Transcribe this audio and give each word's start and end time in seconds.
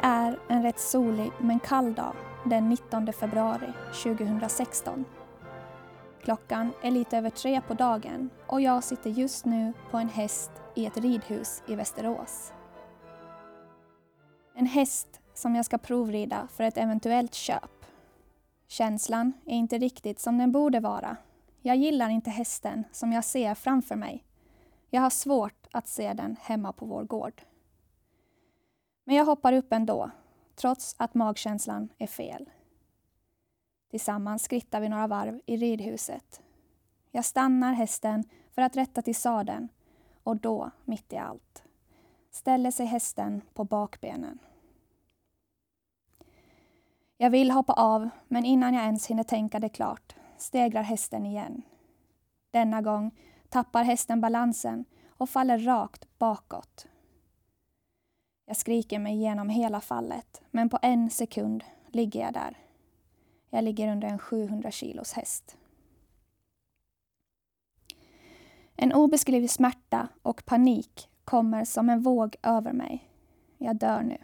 Det 0.00 0.06
är 0.06 0.38
en 0.48 0.62
rätt 0.62 0.78
solig 0.78 1.30
men 1.40 1.60
kall 1.60 1.94
dag 1.94 2.14
den 2.44 2.68
19 2.68 3.12
februari 3.12 3.72
2016. 4.02 5.04
Klockan 6.22 6.72
är 6.82 6.90
lite 6.90 7.18
över 7.18 7.30
tre 7.30 7.60
på 7.60 7.74
dagen 7.74 8.30
och 8.46 8.60
jag 8.60 8.84
sitter 8.84 9.10
just 9.10 9.44
nu 9.44 9.72
på 9.90 9.96
en 9.96 10.08
häst 10.08 10.50
i 10.74 10.86
ett 10.86 10.96
ridhus 10.96 11.62
i 11.66 11.74
Västerås. 11.74 12.52
En 14.54 14.66
häst 14.66 15.20
som 15.34 15.54
jag 15.54 15.64
ska 15.64 15.78
provrida 15.78 16.48
för 16.52 16.64
ett 16.64 16.78
eventuellt 16.78 17.34
köp. 17.34 17.84
Känslan 18.68 19.32
är 19.46 19.56
inte 19.56 19.78
riktigt 19.78 20.20
som 20.20 20.38
den 20.38 20.52
borde 20.52 20.80
vara. 20.80 21.16
Jag 21.62 21.76
gillar 21.76 22.08
inte 22.08 22.30
hästen 22.30 22.84
som 22.92 23.12
jag 23.12 23.24
ser 23.24 23.54
framför 23.54 23.96
mig. 23.96 24.24
Jag 24.90 25.00
har 25.00 25.10
svårt 25.10 25.66
att 25.72 25.88
se 25.88 26.12
den 26.12 26.36
hemma 26.40 26.72
på 26.72 26.86
vår 26.86 27.04
gård. 27.04 27.42
Men 29.10 29.16
jag 29.16 29.24
hoppar 29.24 29.52
upp 29.52 29.72
ändå, 29.72 30.10
trots 30.56 30.94
att 30.98 31.14
magkänslan 31.14 31.88
är 31.98 32.06
fel. 32.06 32.50
Tillsammans 33.90 34.42
skrittar 34.42 34.80
vi 34.80 34.88
några 34.88 35.06
varv 35.06 35.40
i 35.46 35.56
ridhuset. 35.56 36.42
Jag 37.10 37.24
stannar 37.24 37.72
hästen 37.72 38.24
för 38.54 38.62
att 38.62 38.76
rätta 38.76 39.02
till 39.02 39.14
sadeln 39.14 39.68
och 40.22 40.36
då, 40.36 40.70
mitt 40.84 41.12
i 41.12 41.16
allt, 41.16 41.64
ställer 42.30 42.70
sig 42.70 42.86
hästen 42.86 43.42
på 43.54 43.64
bakbenen. 43.64 44.38
Jag 47.16 47.30
vill 47.30 47.50
hoppa 47.50 47.72
av, 47.72 48.08
men 48.28 48.44
innan 48.44 48.74
jag 48.74 48.84
ens 48.84 49.06
hinner 49.06 49.24
tänka 49.24 49.58
det 49.58 49.68
klart 49.68 50.16
stegrar 50.36 50.82
hästen 50.82 51.26
igen. 51.26 51.62
Denna 52.50 52.82
gång 52.82 53.10
tappar 53.48 53.84
hästen 53.84 54.20
balansen 54.20 54.84
och 55.08 55.30
faller 55.30 55.58
rakt 55.58 56.18
bakåt. 56.18 56.86
Jag 58.50 58.56
skriker 58.56 58.98
mig 58.98 59.14
igenom 59.14 59.48
hela 59.48 59.80
fallet, 59.80 60.42
men 60.50 60.68
på 60.68 60.78
en 60.82 61.10
sekund 61.10 61.64
ligger 61.88 62.20
jag 62.20 62.32
där. 62.32 62.58
Jag 63.50 63.64
ligger 63.64 63.92
under 63.92 64.08
en 64.08 64.18
700 64.18 64.70
kilos 64.70 65.12
häst. 65.12 65.56
En 68.76 68.92
obeskrivlig 68.92 69.50
smärta 69.50 70.08
och 70.22 70.44
panik 70.44 71.08
kommer 71.24 71.64
som 71.64 71.88
en 71.88 72.02
våg 72.02 72.36
över 72.42 72.72
mig. 72.72 73.08
Jag 73.58 73.76
dör 73.76 74.02
nu. 74.02 74.18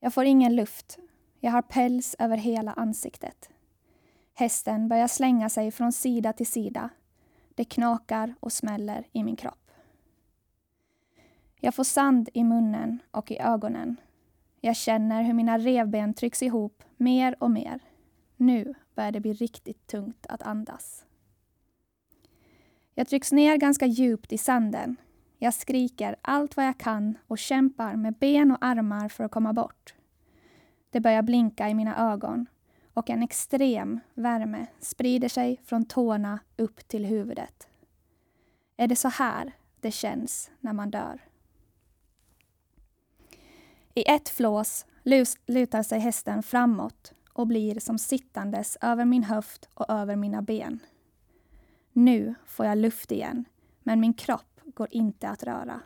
Jag 0.00 0.14
får 0.14 0.24
ingen 0.24 0.56
luft. 0.56 0.98
Jag 1.40 1.52
har 1.52 1.62
päls 1.62 2.16
över 2.18 2.36
hela 2.36 2.72
ansiktet. 2.72 3.50
Hästen 4.34 4.88
börjar 4.88 5.08
slänga 5.08 5.48
sig 5.48 5.70
från 5.70 5.92
sida 5.92 6.32
till 6.32 6.46
sida. 6.46 6.90
Det 7.54 7.64
knakar 7.64 8.34
och 8.40 8.52
smäller 8.52 9.06
i 9.12 9.24
min 9.24 9.36
kropp. 9.36 9.65
Jag 11.60 11.74
får 11.74 11.84
sand 11.84 12.28
i 12.34 12.44
munnen 12.44 12.98
och 13.10 13.30
i 13.30 13.38
ögonen. 13.38 13.96
Jag 14.60 14.76
känner 14.76 15.22
hur 15.22 15.32
mina 15.32 15.58
revben 15.58 16.14
trycks 16.14 16.42
ihop 16.42 16.82
mer 16.96 17.36
och 17.40 17.50
mer. 17.50 17.80
Nu 18.36 18.74
börjar 18.94 19.12
det 19.12 19.20
bli 19.20 19.32
riktigt 19.32 19.86
tungt 19.86 20.26
att 20.28 20.42
andas. 20.42 21.04
Jag 22.94 23.08
trycks 23.08 23.32
ner 23.32 23.56
ganska 23.56 23.86
djupt 23.86 24.32
i 24.32 24.38
sanden. 24.38 24.96
Jag 25.38 25.54
skriker 25.54 26.16
allt 26.22 26.56
vad 26.56 26.66
jag 26.66 26.78
kan 26.78 27.18
och 27.26 27.38
kämpar 27.38 27.96
med 27.96 28.14
ben 28.14 28.50
och 28.50 28.58
armar 28.60 29.08
för 29.08 29.24
att 29.24 29.30
komma 29.30 29.52
bort. 29.52 29.94
Det 30.90 31.00
börjar 31.00 31.22
blinka 31.22 31.68
i 31.68 31.74
mina 31.74 32.12
ögon 32.12 32.46
och 32.94 33.10
en 33.10 33.22
extrem 33.22 34.00
värme 34.14 34.66
sprider 34.80 35.28
sig 35.28 35.60
från 35.64 35.84
tårna 35.84 36.38
upp 36.56 36.88
till 36.88 37.04
huvudet. 37.04 37.68
Är 38.76 38.88
det 38.88 38.96
så 38.96 39.08
här 39.08 39.52
det 39.80 39.90
känns 39.90 40.50
när 40.60 40.72
man 40.72 40.90
dör? 40.90 41.20
I 43.98 44.04
ett 44.10 44.28
flås 44.28 44.86
lutar 45.46 45.82
sig 45.82 45.98
hästen 45.98 46.42
framåt 46.42 47.12
och 47.32 47.46
blir 47.46 47.80
som 47.80 47.98
sittandes 47.98 48.78
över 48.80 49.04
min 49.04 49.24
höft 49.24 49.68
och 49.74 49.90
över 49.90 50.16
mina 50.16 50.42
ben. 50.42 50.78
Nu 51.92 52.34
får 52.46 52.66
jag 52.66 52.78
luft 52.78 53.12
igen, 53.12 53.44
men 53.82 54.00
min 54.00 54.14
kropp 54.14 54.60
går 54.64 54.88
inte 54.90 55.28
att 55.28 55.42
röra. 55.42 55.80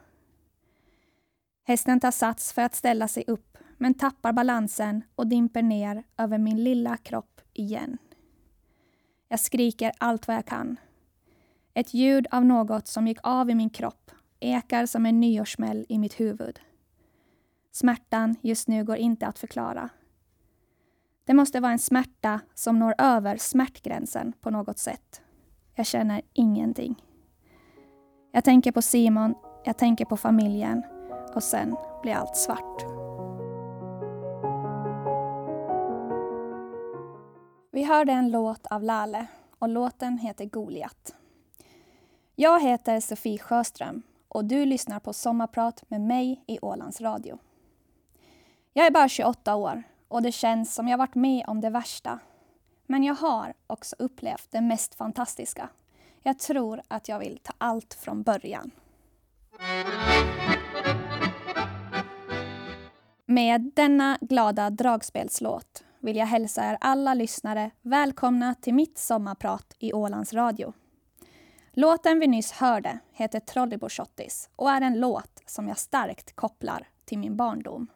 Hästen 1.65 2.01
tar 2.01 2.11
sats 2.11 2.53
för 2.53 2.63
att 2.63 2.75
ställa 2.75 3.09
sig 3.09 3.25
upp, 3.27 3.59
men 3.77 3.95
tappar 3.95 4.33
balansen 4.33 5.03
och 5.15 5.27
dimper 5.27 5.63
ner 5.63 6.05
över 6.17 6.39
min 6.39 6.65
lilla 6.65 6.97
kropp 6.97 7.41
igen. 7.53 7.99
Jag 9.29 9.41
skriker 9.41 9.93
allt 9.99 10.29
vad 10.29 10.37
jag 10.37 10.47
kan. 10.47 10.77
Ett 11.75 11.95
ljud 11.95 12.27
av 12.31 12.45
något 12.45 12.89
som 12.89 13.07
gick 13.07 13.19
av 13.23 13.51
i 13.51 13.55
min 13.55 13.71
kropp 13.71 14.11
ekar 14.41 14.87
som 14.87 15.07
en 15.07 15.21
nyårssmäll 15.21 15.87
i 15.89 15.99
mitt 15.99 16.21
huvud. 16.21 16.61
Smärtan 17.81 18.37
just 18.41 18.69
nu 18.69 18.85
går 18.85 18.97
inte 18.97 19.27
att 19.27 19.39
förklara. 19.39 19.89
Det 21.25 21.35
måste 21.35 21.61
vara 21.61 21.73
en 21.73 21.79
smärta 21.79 22.41
som 22.55 22.79
når 22.79 22.95
över 22.99 23.37
smärtgränsen 23.37 24.33
på 24.41 24.51
något 24.51 24.79
sätt. 24.79 25.21
Jag 25.75 25.87
känner 25.87 26.23
ingenting. 26.33 27.05
Jag 28.33 28.45
tänker 28.45 28.73
på 28.73 28.83
Simon, 28.83 29.35
jag 29.65 29.79
tänker 29.79 30.05
på 30.05 30.17
familjen 30.17 30.83
och 31.35 31.43
sen 31.43 31.77
blir 32.03 32.15
allt 32.15 32.37
svart. 32.37 32.83
Vi 37.73 37.85
hörde 37.85 38.13
en 38.13 38.31
låt 38.31 38.67
av 38.67 38.83
Lale 38.83 39.27
och 39.59 39.69
låten 39.69 40.19
heter 40.19 40.45
Goliat. 40.45 41.15
Jag 42.35 42.63
heter 42.63 43.01
Sofie 43.01 43.39
Sjöström 43.39 44.03
och 44.29 44.45
du 44.45 44.65
lyssnar 44.65 45.01
på 45.01 45.13
Sommarprat 45.13 45.85
med 45.89 46.01
mig 46.01 46.45
i 46.47 46.59
Ålands 46.63 47.01
Radio. 47.01 47.39
Jag 48.73 48.87
är 48.87 48.91
bara 48.91 49.09
28 49.09 49.55
år 49.55 49.83
och 50.09 50.23
det 50.23 50.33
känns 50.33 50.75
som 50.75 50.89
jag 50.89 50.99
varit 50.99 51.15
med 51.15 51.45
om 51.47 51.61
det 51.61 51.71
värsta. 51.71 52.19
Men 52.87 53.05
jag 53.05 53.15
har 53.15 53.55
också 53.67 53.97
upplevt 53.99 54.51
det 54.51 54.61
mest 54.61 54.95
fantastiska. 54.95 55.69
Jag 56.23 56.39
tror 56.39 56.83
att 56.89 57.09
jag 57.09 57.19
vill 57.19 57.39
ta 57.43 57.53
allt 57.59 57.95
från 57.95 58.23
början. 58.23 58.71
Med 63.27 63.73
denna 63.75 64.19
glada 64.21 64.71
dragspelslåt 64.71 65.85
vill 65.99 66.17
jag 66.17 66.27
hälsa 66.27 66.65
er 66.65 66.79
alla 66.81 67.15
lyssnare 67.15 67.71
välkomna 67.83 68.55
till 68.55 68.75
mitt 68.75 68.99
sommarprat 68.99 69.77
i 69.79 69.93
Ålands 69.93 70.33
Radio. 70.33 70.73
Låten 71.73 72.21
vi 72.21 72.27
nyss 72.27 72.53
hörde 72.53 72.99
heter 73.13 73.41
Trolleybo 73.41 73.89
och 74.57 74.71
är 74.71 74.81
en 74.81 75.01
låt 75.01 75.43
som 75.47 75.69
jag 75.69 75.79
starkt 75.79 76.37
kopplar 76.37 76.89
till 77.05 77.19
min 77.19 77.37
barndom. 77.37 77.87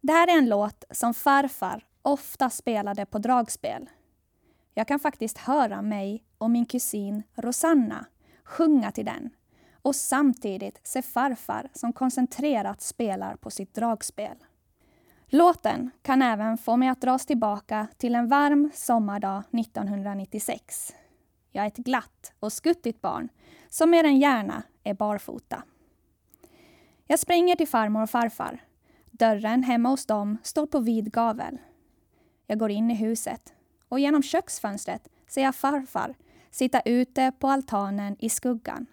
Det 0.00 0.12
här 0.12 0.28
är 0.28 0.38
en 0.38 0.48
låt 0.48 0.84
som 0.90 1.14
farfar 1.14 1.86
ofta 2.02 2.50
spelade 2.50 3.06
på 3.06 3.18
dragspel. 3.18 3.90
Jag 4.74 4.88
kan 4.88 4.98
faktiskt 4.98 5.38
höra 5.38 5.82
mig 5.82 6.24
och 6.38 6.50
min 6.50 6.66
kusin 6.66 7.22
Rosanna 7.34 8.06
sjunga 8.44 8.92
till 8.92 9.04
den 9.04 9.30
och 9.82 9.96
samtidigt 9.96 10.80
se 10.82 11.02
farfar 11.02 11.68
som 11.74 11.92
koncentrerat 11.92 12.80
spelar 12.80 13.36
på 13.36 13.50
sitt 13.50 13.74
dragspel. 13.74 14.36
Låten 15.26 15.90
kan 16.02 16.22
även 16.22 16.58
få 16.58 16.76
mig 16.76 16.88
att 16.88 17.00
dras 17.00 17.26
tillbaka 17.26 17.86
till 17.96 18.14
en 18.14 18.28
varm 18.28 18.70
sommardag 18.74 19.42
1996. 19.52 20.94
Jag 21.50 21.64
är 21.64 21.68
ett 21.68 21.76
glatt 21.76 22.32
och 22.40 22.52
skuttigt 22.52 23.00
barn 23.00 23.28
som 23.68 23.90
mer 23.90 24.04
än 24.04 24.18
gärna 24.18 24.62
är 24.84 24.94
barfota. 24.94 25.62
Jag 27.06 27.18
springer 27.18 27.56
till 27.56 27.68
farmor 27.68 28.02
och 28.02 28.10
farfar 28.10 28.60
Dörren 29.18 29.62
hemma 29.62 29.88
hos 29.88 30.06
dem 30.06 30.38
står 30.42 30.66
på 30.66 30.80
vid 30.80 31.12
gavel. 31.12 31.58
Jag 32.46 32.58
går 32.58 32.70
in 32.70 32.90
i 32.90 32.94
huset 32.94 33.54
och 33.88 34.00
genom 34.00 34.22
köksfönstret 34.22 35.08
ser 35.26 35.42
jag 35.42 35.54
farfar 35.54 36.14
sitta 36.50 36.80
ute 36.80 37.32
på 37.38 37.48
altanen 37.48 38.16
i 38.18 38.28
skuggan 38.28 38.86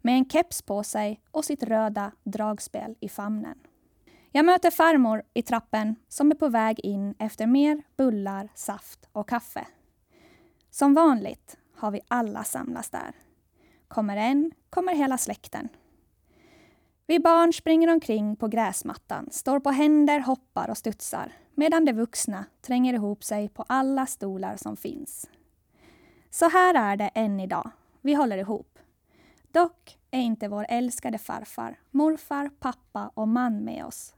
med 0.00 0.14
en 0.14 0.28
keps 0.28 0.62
på 0.62 0.82
sig 0.82 1.20
och 1.30 1.44
sitt 1.44 1.62
röda 1.62 2.12
dragspel 2.24 2.96
i 3.00 3.08
famnen. 3.08 3.58
Jag 4.30 4.44
möter 4.44 4.70
farmor 4.70 5.22
i 5.34 5.42
trappen 5.42 5.96
som 6.08 6.30
är 6.30 6.34
på 6.34 6.48
väg 6.48 6.80
in 6.80 7.14
efter 7.18 7.46
mer 7.46 7.82
bullar, 7.96 8.48
saft 8.54 9.08
och 9.12 9.28
kaffe. 9.28 9.66
Som 10.70 10.94
vanligt 10.94 11.58
har 11.76 11.90
vi 11.90 12.00
alla 12.08 12.44
samlats 12.44 12.90
där. 12.90 13.12
Kommer 13.88 14.16
en, 14.16 14.52
kommer 14.70 14.94
hela 14.94 15.18
släkten. 15.18 15.68
Vi 17.06 17.20
barn 17.20 17.52
springer 17.52 17.92
omkring 17.92 18.36
på 18.36 18.48
gräsmattan, 18.48 19.28
står 19.30 19.60
på 19.60 19.70
händer, 19.70 20.20
hoppar 20.20 20.70
och 20.70 20.78
studsar 20.78 21.32
medan 21.54 21.84
de 21.84 21.92
vuxna 21.92 22.44
tränger 22.60 22.94
ihop 22.94 23.24
sig 23.24 23.48
på 23.48 23.64
alla 23.68 24.06
stolar 24.06 24.56
som 24.56 24.76
finns. 24.76 25.30
Så 26.30 26.48
här 26.48 26.74
är 26.74 26.96
det 26.96 27.10
än 27.14 27.40
idag. 27.40 27.70
Vi 28.00 28.14
håller 28.14 28.38
ihop. 28.38 28.78
Dock 29.50 29.98
är 30.10 30.20
inte 30.20 30.48
vår 30.48 30.66
älskade 30.68 31.18
farfar, 31.18 31.80
morfar, 31.90 32.48
pappa 32.48 33.10
och 33.14 33.28
man 33.28 33.64
med 33.64 33.84
oss. 33.84 34.14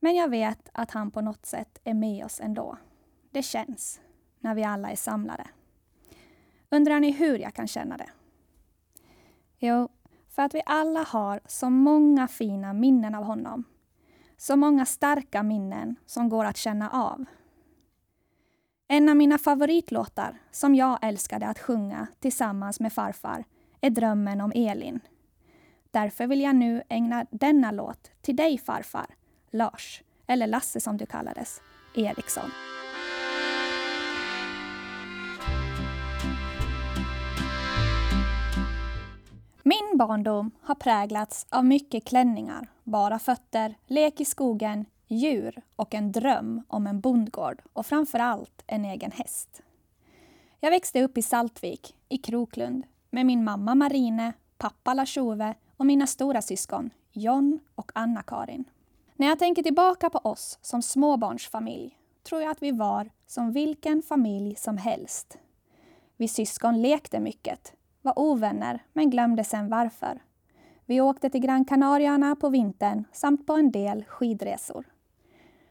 Men 0.00 0.14
jag 0.14 0.28
vet 0.28 0.68
att 0.72 0.90
han 0.90 1.10
på 1.10 1.20
något 1.20 1.46
sätt 1.46 1.80
är 1.84 1.94
med 1.94 2.24
oss 2.24 2.40
ändå. 2.40 2.76
Det 3.30 3.42
känns 3.42 4.00
när 4.40 4.54
vi 4.54 4.64
alla 4.64 4.90
är 4.90 4.96
samlade. 4.96 5.46
Undrar 6.70 7.00
ni 7.00 7.10
hur 7.10 7.38
jag 7.38 7.54
kan 7.54 7.68
känna 7.68 7.96
det? 7.96 8.10
Jo, 9.58 9.88
för 10.38 10.42
att 10.42 10.54
vi 10.54 10.62
alla 10.66 11.02
har 11.02 11.40
så 11.46 11.70
många 11.70 12.28
fina 12.28 12.72
minnen 12.72 13.14
av 13.14 13.24
honom. 13.24 13.64
Så 14.36 14.56
många 14.56 14.86
starka 14.86 15.42
minnen 15.42 15.96
som 16.06 16.28
går 16.28 16.44
att 16.44 16.56
känna 16.56 16.90
av. 16.90 17.24
En 18.88 19.08
av 19.08 19.16
mina 19.16 19.38
favoritlåtar 19.38 20.38
som 20.50 20.74
jag 20.74 20.98
älskade 21.02 21.46
att 21.46 21.58
sjunga 21.58 22.06
tillsammans 22.20 22.80
med 22.80 22.92
farfar 22.92 23.44
är 23.80 23.90
Drömmen 23.90 24.40
om 24.40 24.52
Elin. 24.54 25.00
Därför 25.90 26.26
vill 26.26 26.40
jag 26.40 26.56
nu 26.56 26.82
ägna 26.88 27.26
denna 27.30 27.70
låt 27.70 28.10
till 28.22 28.36
dig 28.36 28.58
farfar, 28.58 29.06
Lars, 29.50 30.02
eller 30.26 30.46
Lasse 30.46 30.80
som 30.80 30.96
du 30.96 31.06
kallades, 31.06 31.60
Eriksson. 31.94 32.50
Min 39.68 39.98
barndom 39.98 40.50
har 40.60 40.74
präglats 40.74 41.46
av 41.50 41.64
mycket 41.64 42.04
klänningar, 42.04 42.70
bara 42.84 43.18
fötter, 43.18 43.74
lek 43.86 44.20
i 44.20 44.24
skogen, 44.24 44.84
djur 45.08 45.62
och 45.76 45.94
en 45.94 46.12
dröm 46.12 46.62
om 46.68 46.86
en 46.86 47.00
bondgård 47.00 47.62
och 47.72 47.86
framför 47.86 48.18
allt 48.18 48.62
en 48.66 48.84
egen 48.84 49.12
häst. 49.12 49.62
Jag 50.60 50.70
växte 50.70 51.02
upp 51.02 51.18
i 51.18 51.22
Saltvik, 51.22 51.96
i 52.08 52.18
Kroklund, 52.18 52.84
med 53.10 53.26
min 53.26 53.44
mamma 53.44 53.74
Marine, 53.74 54.32
pappa 54.58 54.94
Lars-Ove 54.94 55.54
och 55.76 55.86
mina 55.86 56.06
stora 56.06 56.42
syskon 56.42 56.90
John 57.12 57.58
och 57.74 57.92
Anna-Karin. 57.94 58.64
När 59.16 59.26
jag 59.26 59.38
tänker 59.38 59.62
tillbaka 59.62 60.10
på 60.10 60.18
oss 60.18 60.58
som 60.62 60.82
småbarnsfamilj 60.82 61.98
tror 62.28 62.42
jag 62.42 62.50
att 62.50 62.62
vi 62.62 62.72
var 62.72 63.10
som 63.26 63.52
vilken 63.52 64.02
familj 64.02 64.56
som 64.56 64.76
helst. 64.76 65.38
Vi 66.16 66.28
syskon 66.28 66.82
lekte 66.82 67.20
mycket, 67.20 67.72
var 68.08 68.18
ovänner 68.18 68.84
men 68.92 69.10
glömde 69.10 69.44
sen 69.44 69.68
varför. 69.68 70.22
Vi 70.86 71.00
åkte 71.00 71.30
till 71.30 71.40
Gran 71.40 71.64
Canaria 71.64 72.36
på 72.40 72.48
vintern 72.48 73.04
samt 73.12 73.46
på 73.46 73.52
en 73.52 73.70
del 73.70 74.04
skidresor. 74.04 74.84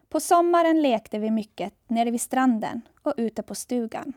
På 0.09 0.19
sommaren 0.19 0.81
lekte 0.81 1.19
vi 1.19 1.31
mycket 1.31 1.73
nere 1.87 2.11
vid 2.11 2.21
stranden 2.21 2.81
och 3.03 3.13
ute 3.17 3.43
på 3.43 3.55
stugan. 3.55 4.13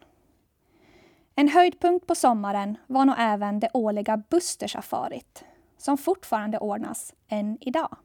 En 1.35 1.49
höjdpunkt 1.49 2.07
på 2.07 2.15
sommaren 2.15 2.79
var 2.87 3.05
nog 3.05 3.17
även 3.19 3.61
det 3.61 3.71
årliga 3.75 4.17
Bustersafarit 4.17 5.45
som 5.79 5.99
fortfarande 5.99 6.59
ordnas 6.59 7.15
än 7.29 7.59
idag. 7.61 7.97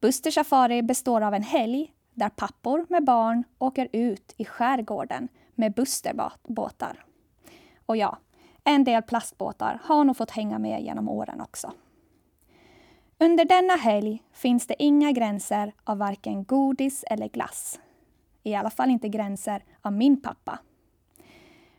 Buster 0.00 0.30
Safari 0.30 0.82
består 0.82 1.20
av 1.20 1.34
en 1.34 1.42
helg 1.42 1.92
där 2.14 2.28
pappor 2.28 2.86
med 2.88 3.04
barn 3.04 3.44
åker 3.58 3.88
ut 3.92 4.34
i 4.36 4.44
skärgården 4.44 5.28
med 5.54 5.72
Busterbåtar. 5.72 7.04
Och 7.86 7.96
ja, 7.96 8.18
en 8.64 8.84
del 8.84 9.02
plastbåtar 9.02 9.80
har 9.84 10.04
nog 10.04 10.16
fått 10.16 10.30
hänga 10.30 10.58
med 10.58 10.82
genom 10.82 11.08
åren 11.08 11.40
också. 11.40 11.72
Under 13.18 13.44
denna 13.44 13.76
helg 13.76 14.22
finns 14.32 14.66
det 14.66 14.82
inga 14.82 15.12
gränser 15.12 15.72
av 15.84 15.98
varken 15.98 16.44
godis 16.44 17.04
eller 17.10 17.28
glass. 17.28 17.80
I 18.42 18.54
alla 18.54 18.70
fall 18.70 18.90
inte 18.90 19.08
gränser 19.08 19.64
av 19.82 19.92
min 19.92 20.22
pappa. 20.22 20.58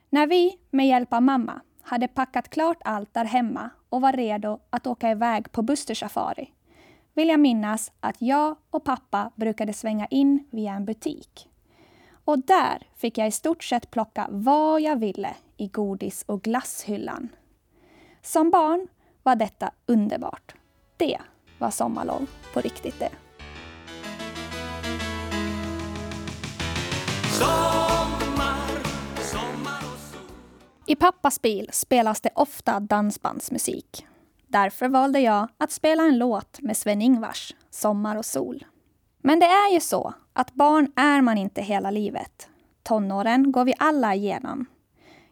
När 0.09 0.27
vi, 0.27 0.59
med 0.69 0.87
hjälp 0.87 1.13
av 1.13 1.21
mamma, 1.21 1.61
hade 1.81 2.07
packat 2.07 2.49
klart 2.49 2.77
allt 2.83 3.13
där 3.13 3.25
hemma 3.25 3.69
och 3.89 4.01
var 4.01 4.11
redo 4.11 4.59
att 4.69 4.87
åka 4.87 5.11
iväg 5.11 5.51
på 5.51 5.61
Buster 5.61 5.93
Safari 5.93 6.53
vill 7.13 7.27
jag 7.29 7.39
minnas 7.39 7.91
att 7.99 8.21
jag 8.21 8.55
och 8.69 8.83
pappa 8.83 9.31
brukade 9.35 9.73
svänga 9.73 10.05
in 10.05 10.47
via 10.51 10.73
en 10.73 10.85
butik. 10.85 11.49
Och 12.25 12.39
där 12.39 12.87
fick 12.95 13.17
jag 13.17 13.27
i 13.27 13.31
stort 13.31 13.63
sett 13.63 13.91
plocka 13.91 14.27
vad 14.31 14.81
jag 14.81 14.99
ville 14.99 15.35
i 15.57 15.67
godis 15.67 16.23
och 16.27 16.41
glasshyllan. 16.41 17.29
Som 18.21 18.49
barn 18.49 18.87
var 19.23 19.35
detta 19.35 19.71
underbart. 19.85 20.55
Det 20.97 21.19
var 21.57 21.69
sommarlov 21.69 22.29
på 22.53 22.61
riktigt 22.61 22.99
det. 22.99 23.09
I 30.85 30.95
pappas 30.95 31.41
bil 31.41 31.69
spelas 31.73 32.21
det 32.21 32.29
ofta 32.35 32.79
dansbandsmusik. 32.79 34.05
Därför 34.47 34.89
valde 34.89 35.19
jag 35.19 35.47
att 35.57 35.71
spela 35.71 36.03
en 36.03 36.17
låt 36.17 36.61
med 36.61 36.77
Sven-Ingvars, 36.77 37.55
Sommar 37.69 38.15
och 38.15 38.25
sol. 38.25 38.65
Men 39.25 39.39
det 39.39 39.45
är 39.45 39.73
ju 39.73 39.79
så 39.79 40.13
att 40.33 40.53
barn 40.53 40.91
är 40.95 41.21
man 41.21 41.37
inte 41.37 41.61
hela 41.61 41.91
livet. 41.91 42.49
Tonåren 42.83 43.51
går 43.51 43.65
vi 43.65 43.73
alla 43.79 44.15
igenom. 44.15 44.65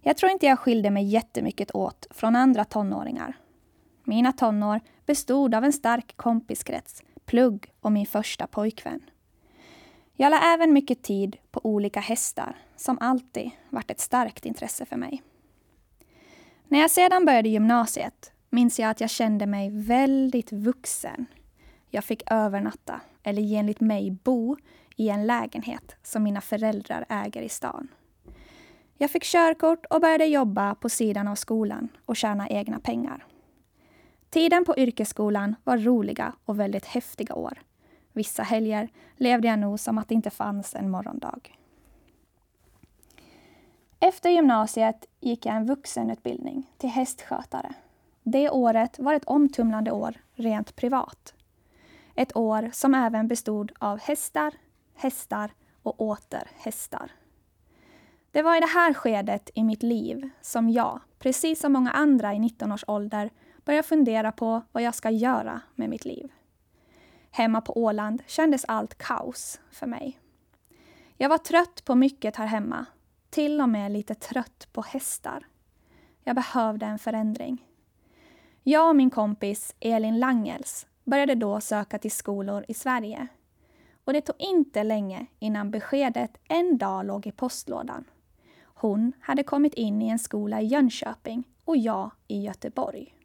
Jag 0.02 0.18
tror 0.18 0.32
inte 0.32 0.46
jag 0.46 0.60
skilde 0.60 0.90
mig 0.90 1.06
jättemycket 1.06 1.76
åt 1.76 2.08
från 2.12 2.36
andra 2.36 2.66
tonåringar. 2.66 3.38
Mina 4.04 4.32
tonår 4.32 4.80
bestod 5.06 5.56
av 5.56 5.64
en 5.64 5.74
stark 5.74 6.14
kompiskrets, 6.18 7.04
plugg 7.26 7.72
och 7.82 7.92
min 7.92 8.06
första 8.06 8.48
pojkvän. 8.48 9.02
Jag 10.14 10.30
la 10.30 10.54
även 10.54 10.74
mycket 10.74 11.04
tid 11.04 11.38
på 11.52 11.62
olika 11.64 12.00
hästar, 12.00 12.56
som 12.76 12.98
alltid 13.02 13.52
varit 13.70 13.92
ett 13.92 14.00
starkt 14.00 14.46
intresse 14.46 14.86
för 14.86 14.98
mig. 14.98 15.24
När 16.68 16.80
jag 16.80 16.92
sedan 16.92 17.26
började 17.26 17.50
gymnasiet 17.50 18.32
minns 18.50 18.80
jag 18.80 18.90
att 18.90 19.02
jag 19.02 19.10
kände 19.10 19.46
mig 19.46 19.70
väldigt 19.70 20.52
vuxen. 20.52 21.26
Jag 21.90 22.04
fick 22.04 22.32
övernatta, 22.32 23.02
eller 23.24 23.56
enligt 23.56 23.80
mig 23.80 24.12
bo, 24.12 24.58
i 24.96 25.10
en 25.10 25.28
lägenhet 25.28 25.96
som 26.04 26.24
mina 26.24 26.42
föräldrar 26.42 27.06
äger 27.10 27.42
i 27.42 27.50
stan. 27.50 27.88
Jag 28.98 29.12
fick 29.12 29.24
körkort 29.24 29.86
och 29.86 30.02
började 30.02 30.26
jobba 30.26 30.76
på 30.76 30.90
sidan 30.90 31.28
av 31.28 31.36
skolan 31.36 31.90
och 32.06 32.16
tjäna 32.16 32.50
egna 32.50 32.80
pengar. 32.80 33.26
Tiden 34.30 34.66
på 34.66 34.78
yrkesskolan 34.78 35.56
var 35.64 35.78
roliga 35.78 36.34
och 36.46 36.60
väldigt 36.60 36.86
häftiga 36.86 37.36
år. 37.36 37.62
Vissa 38.14 38.44
helger 38.44 38.90
levde 39.18 39.48
jag 39.48 39.60
nog 39.60 39.80
som 39.80 39.98
att 39.98 40.08
det 40.08 40.16
inte 40.16 40.30
fanns 40.30 40.76
en 40.76 40.90
morgondag. 40.90 41.40
Efter 44.00 44.30
gymnasiet 44.30 45.06
gick 45.20 45.46
jag 45.46 45.56
en 45.56 45.66
vuxenutbildning 45.66 46.72
till 46.78 46.90
hästskötare. 46.90 47.74
Det 48.24 48.50
året 48.50 49.00
var 49.00 49.14
ett 49.14 49.26
omtumlande 49.26 49.92
år 49.92 50.14
rent 50.34 50.76
privat. 50.76 51.34
Ett 52.16 52.36
år 52.36 52.70
som 52.74 52.94
även 52.96 53.28
bestod 53.28 53.72
av 53.80 54.00
hästar, 54.00 54.54
hästar 54.96 55.52
och 55.84 56.02
åter 56.02 56.48
hästar. 56.56 57.12
Det 58.32 58.42
var 58.42 58.58
i 58.58 58.60
det 58.60 58.66
här 58.66 58.94
skedet 58.94 59.50
i 59.56 59.64
mitt 59.64 59.84
liv 59.84 60.30
som 60.42 60.70
jag, 60.70 61.02
precis 61.20 61.60
som 61.60 61.74
många 61.74 61.92
andra 61.92 62.34
i 62.34 62.40
19 62.40 62.72
års 62.72 62.84
ålder, 62.88 63.30
började 63.66 63.88
fundera 63.88 64.32
på 64.32 64.62
vad 64.72 64.84
jag 64.84 64.96
ska 64.96 65.10
göra 65.10 65.62
med 65.76 65.90
mitt 65.90 66.06
liv. 66.06 66.32
Hemma 67.32 67.62
på 67.62 67.78
Åland 67.78 68.24
kändes 68.28 68.66
allt 68.68 68.98
kaos 68.98 69.60
för 69.72 69.88
mig. 69.88 70.20
Jag 71.18 71.30
var 71.30 71.38
trött 71.38 71.86
på 71.86 71.96
mycket 71.96 72.36
här 72.36 72.46
hemma, 72.46 72.86
till 73.30 73.62
och 73.62 73.70
med 73.70 73.92
lite 73.92 74.16
trött 74.16 74.68
på 74.72 74.82
hästar. 74.82 75.46
Jag 76.24 76.36
behövde 76.36 76.86
en 76.86 77.00
förändring. 77.00 77.68
Jag 78.64 78.90
och 78.90 78.96
min 78.96 79.10
kompis 79.10 79.76
Elin 79.80 80.20
Langels 80.20 80.88
började 81.04 81.36
då 81.36 81.62
söka 81.62 81.98
till 81.98 82.12
skolor 82.12 82.66
i 82.68 82.74
Sverige. 82.74 83.28
Och 84.06 84.14
det 84.14 84.22
tog 84.22 84.36
inte 84.40 84.84
länge 84.84 85.26
innan 85.40 85.72
beskedet 85.72 86.38
en 86.50 86.78
dag 86.78 87.06
låg 87.06 87.28
i 87.28 87.32
postlådan. 87.32 88.04
Hon 88.64 89.14
hade 89.20 89.44
kommit 89.44 89.74
in 89.74 90.02
i 90.02 90.10
en 90.10 90.20
skola 90.20 90.62
i 90.62 90.66
Jönköping 90.66 91.44
och 91.66 91.78
jag 91.78 92.12
i 92.28 92.42
Göteborg. 92.42 93.16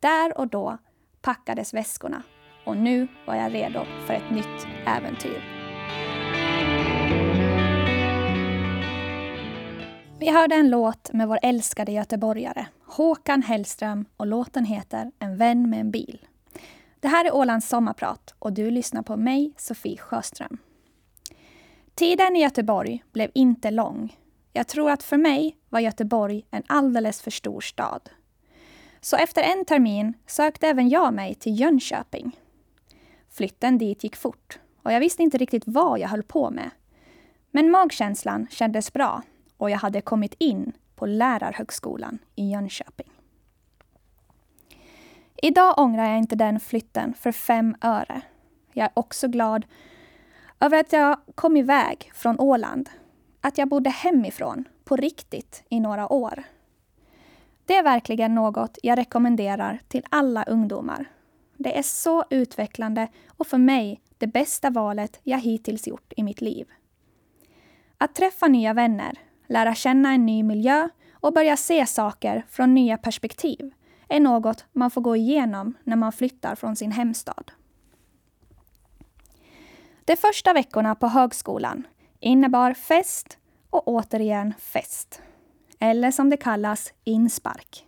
Där 0.00 0.38
och 0.38 0.48
då 0.48 0.78
packades 1.20 1.74
väskorna 1.74 2.22
och 2.64 2.76
nu 2.76 3.08
var 3.26 3.34
jag 3.34 3.54
redo 3.54 3.80
för 4.06 4.14
ett 4.14 4.30
nytt 4.30 4.66
äventyr. 4.86 5.42
Vi 10.18 10.30
hörde 10.30 10.54
en 10.54 10.70
låt 10.70 11.12
med 11.12 11.28
vår 11.28 11.38
älskade 11.42 11.92
göteborgare 11.92 12.66
Håkan 12.84 13.42
Hellström 13.42 14.04
och 14.16 14.26
låten 14.26 14.64
heter 14.64 15.12
En 15.18 15.36
vän 15.36 15.70
med 15.70 15.80
en 15.80 15.90
bil. 15.90 16.26
Det 17.06 17.10
här 17.10 17.24
är 17.24 17.34
Ålands 17.34 17.68
sommarprat 17.68 18.34
och 18.38 18.52
du 18.52 18.70
lyssnar 18.70 19.02
på 19.02 19.16
mig, 19.16 19.52
Sofie 19.56 19.98
Sjöström. 19.98 20.58
Tiden 21.94 22.36
i 22.36 22.42
Göteborg 22.42 23.04
blev 23.12 23.30
inte 23.34 23.70
lång. 23.70 24.16
Jag 24.52 24.68
tror 24.68 24.90
att 24.90 25.02
för 25.02 25.16
mig 25.16 25.56
var 25.68 25.80
Göteborg 25.80 26.46
en 26.50 26.62
alldeles 26.66 27.22
för 27.22 27.30
stor 27.30 27.60
stad. 27.60 28.10
Så 29.00 29.16
efter 29.16 29.42
en 29.42 29.64
termin 29.64 30.14
sökte 30.26 30.68
även 30.68 30.88
jag 30.88 31.14
mig 31.14 31.34
till 31.34 31.60
Jönköping. 31.60 32.36
Flytten 33.30 33.78
dit 33.78 34.04
gick 34.04 34.16
fort 34.16 34.58
och 34.82 34.92
jag 34.92 35.00
visste 35.00 35.22
inte 35.22 35.38
riktigt 35.38 35.64
vad 35.66 35.98
jag 35.98 36.08
höll 36.08 36.22
på 36.22 36.50
med. 36.50 36.70
Men 37.50 37.70
magkänslan 37.70 38.46
kändes 38.50 38.92
bra 38.92 39.22
och 39.56 39.70
jag 39.70 39.78
hade 39.78 40.00
kommit 40.00 40.34
in 40.38 40.72
på 40.96 41.06
Lärarhögskolan 41.06 42.18
i 42.34 42.50
Jönköping. 42.50 43.10
Idag 45.42 45.78
ångrar 45.78 46.08
jag 46.08 46.18
inte 46.18 46.36
den 46.36 46.60
flytten 46.60 47.14
för 47.14 47.32
fem 47.32 47.76
öre. 47.80 48.22
Jag 48.72 48.84
är 48.84 48.92
också 48.94 49.28
glad 49.28 49.66
över 50.60 50.80
att 50.80 50.92
jag 50.92 51.16
kom 51.34 51.56
iväg 51.56 52.10
från 52.14 52.40
Åland. 52.40 52.90
Att 53.40 53.58
jag 53.58 53.68
bodde 53.68 53.90
hemifrån, 53.90 54.64
på 54.84 54.96
riktigt, 54.96 55.64
i 55.68 55.80
några 55.80 56.12
år. 56.12 56.42
Det 57.64 57.76
är 57.76 57.82
verkligen 57.82 58.34
något 58.34 58.78
jag 58.82 58.98
rekommenderar 58.98 59.80
till 59.88 60.04
alla 60.10 60.44
ungdomar. 60.44 61.10
Det 61.56 61.78
är 61.78 61.82
så 61.82 62.24
utvecklande 62.30 63.08
och 63.28 63.46
för 63.46 63.58
mig 63.58 64.00
det 64.18 64.26
bästa 64.26 64.70
valet 64.70 65.20
jag 65.22 65.38
hittills 65.38 65.86
gjort 65.86 66.12
i 66.16 66.22
mitt 66.22 66.40
liv. 66.40 66.66
Att 67.98 68.14
träffa 68.14 68.46
nya 68.48 68.74
vänner, 68.74 69.18
lära 69.46 69.74
känna 69.74 70.12
en 70.12 70.26
ny 70.26 70.42
miljö 70.42 70.88
och 71.12 71.32
börja 71.32 71.56
se 71.56 71.86
saker 71.86 72.44
från 72.48 72.74
nya 72.74 72.98
perspektiv 72.98 73.72
är 74.08 74.20
något 74.20 74.64
man 74.72 74.90
får 74.90 75.00
gå 75.00 75.16
igenom 75.16 75.74
när 75.84 75.96
man 75.96 76.12
flyttar 76.12 76.54
från 76.54 76.76
sin 76.76 76.92
hemstad. 76.92 77.52
De 80.04 80.16
första 80.16 80.52
veckorna 80.52 80.94
på 80.94 81.06
högskolan 81.06 81.86
innebar 82.20 82.74
fest 82.74 83.38
och 83.70 83.88
återigen 83.88 84.54
fest. 84.58 85.22
Eller 85.78 86.10
som 86.10 86.30
det 86.30 86.36
kallas, 86.36 86.92
inspark. 87.04 87.86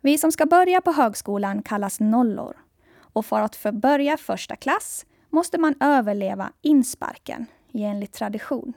Vi 0.00 0.18
som 0.18 0.32
ska 0.32 0.46
börja 0.46 0.80
på 0.80 0.92
högskolan 0.92 1.62
kallas 1.62 2.00
nollor. 2.00 2.56
Och 2.98 3.26
för 3.26 3.40
att 3.40 3.56
få 3.56 3.72
börja 3.72 4.16
första 4.16 4.56
klass 4.56 5.06
måste 5.30 5.58
man 5.58 5.74
överleva 5.80 6.52
insparken 6.62 7.46
enligt 7.72 8.12
tradition. 8.12 8.72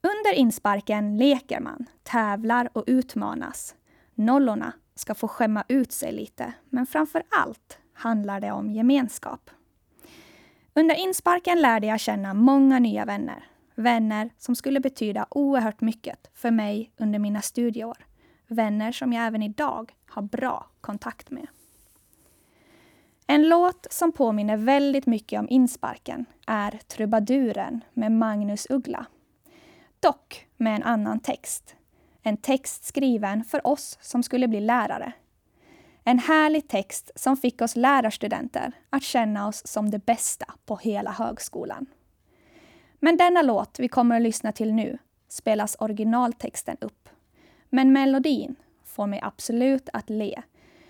Under 0.00 0.34
insparken 0.34 1.18
leker 1.18 1.60
man, 1.60 1.86
tävlar 2.02 2.68
och 2.72 2.84
utmanas. 2.86 3.74
Nollorna 4.14 4.72
ska 4.96 5.14
få 5.14 5.28
skämma 5.28 5.64
ut 5.68 5.92
sig 5.92 6.12
lite, 6.12 6.52
men 6.68 6.86
framför 6.86 7.22
allt 7.30 7.78
handlar 7.92 8.40
det 8.40 8.52
om 8.52 8.70
gemenskap. 8.70 9.50
Under 10.74 10.94
insparken 10.94 11.60
lärde 11.60 11.86
jag 11.86 12.00
känna 12.00 12.34
många 12.34 12.78
nya 12.78 13.04
vänner. 13.04 13.44
Vänner 13.74 14.30
som 14.38 14.56
skulle 14.56 14.80
betyda 14.80 15.26
oerhört 15.30 15.80
mycket 15.80 16.30
för 16.34 16.50
mig 16.50 16.92
under 16.96 17.18
mina 17.18 17.42
studieår. 17.42 18.06
Vänner 18.46 18.92
som 18.92 19.12
jag 19.12 19.26
även 19.26 19.42
idag 19.42 19.94
har 20.06 20.22
bra 20.22 20.66
kontakt 20.80 21.30
med. 21.30 21.46
En 23.26 23.48
låt 23.48 23.86
som 23.90 24.12
påminner 24.12 24.56
väldigt 24.56 25.06
mycket 25.06 25.40
om 25.40 25.48
insparken 25.48 26.24
är 26.46 26.70
Trubaduren 26.70 27.80
med 27.92 28.12
Magnus 28.12 28.66
Uggla. 28.70 29.06
Dock 30.00 30.46
med 30.56 30.76
en 30.76 30.82
annan 30.82 31.20
text. 31.20 31.76
En 32.26 32.36
text 32.36 32.84
skriven 32.84 33.44
för 33.44 33.66
oss 33.66 33.98
som 34.00 34.22
skulle 34.22 34.48
bli 34.48 34.60
lärare. 34.60 35.12
En 36.04 36.18
härlig 36.18 36.68
text 36.68 37.10
som 37.14 37.36
fick 37.36 37.62
oss 37.62 37.76
lärarstudenter 37.76 38.72
att 38.90 39.02
känna 39.02 39.48
oss 39.48 39.66
som 39.66 39.90
det 39.90 40.06
bästa 40.06 40.54
på 40.64 40.76
hela 40.76 41.10
högskolan. 41.10 41.86
Men 42.98 43.16
denna 43.16 43.42
låt 43.42 43.80
vi 43.80 43.88
kommer 43.88 44.16
att 44.16 44.22
lyssna 44.22 44.52
till 44.52 44.72
nu 44.72 44.98
spelas 45.28 45.76
originaltexten 45.78 46.76
upp. 46.80 47.08
Men 47.70 47.92
melodin 47.92 48.56
får 48.84 49.06
mig 49.06 49.20
absolut 49.22 49.88
att 49.92 50.10
le 50.10 50.42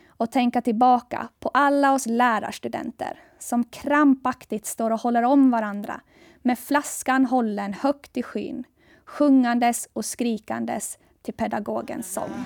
och 0.08 0.32
tänka 0.32 0.62
tillbaka 0.62 1.28
på 1.40 1.48
alla 1.54 1.92
oss 1.92 2.06
lärarstudenter 2.06 3.20
som 3.38 3.64
krampaktigt 3.64 4.66
står 4.66 4.90
och 4.90 5.00
håller 5.00 5.22
om 5.22 5.50
varandra 5.50 6.00
med 6.38 6.58
flaskan 6.58 7.26
hållen 7.26 7.72
högt 7.72 8.16
i 8.16 8.22
skyn, 8.22 8.64
sjungandes 9.04 9.88
och 9.92 10.04
skrikandes 10.04 10.98
till 11.26 11.34
pedagogens 11.34 12.12
sång. 12.12 12.44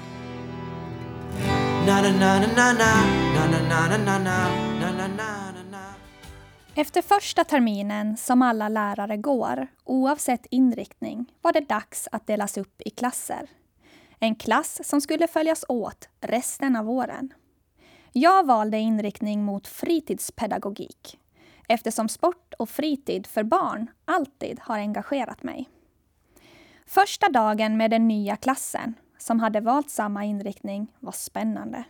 Efter 6.75 7.03
första 7.03 7.45
terminen 7.45 8.17
som 8.17 8.43
alla 8.43 8.69
lärare 8.69 9.17
går, 9.17 9.67
oavsett 9.85 10.47
inriktning, 10.51 11.33
var 11.43 11.53
det 11.53 11.69
dags 11.69 12.09
att 12.13 12.27
delas 12.27 12.57
upp 12.57 12.83
i 12.85 12.91
klasser. 12.91 13.51
En 14.19 14.35
klass 14.35 14.81
som 14.85 15.01
skulle 15.01 15.29
följas 15.29 15.65
åt 15.69 16.09
resten 16.21 16.77
av 16.77 16.91
åren. 16.91 17.33
Jag 18.13 18.47
valde 18.47 18.79
inriktning 18.79 19.45
mot 19.45 19.69
fritidspedagogik 19.69 21.19
eftersom 21.69 22.09
sport 22.09 22.55
och 22.59 22.69
fritid 22.69 23.27
för 23.27 23.43
barn 23.43 23.91
alltid 24.05 24.61
har 24.63 24.79
engagerat 24.79 25.43
mig. 25.43 25.69
Första 26.92 27.28
dagen 27.28 27.76
med 27.76 27.90
den 27.90 28.09
nya 28.09 28.37
klassen, 28.37 28.94
som 29.18 29.40
hade 29.40 29.61
valt 29.61 29.90
samma 29.90 30.25
inriktning, 30.25 30.87
var 31.00 31.12
spännande. 31.12 31.85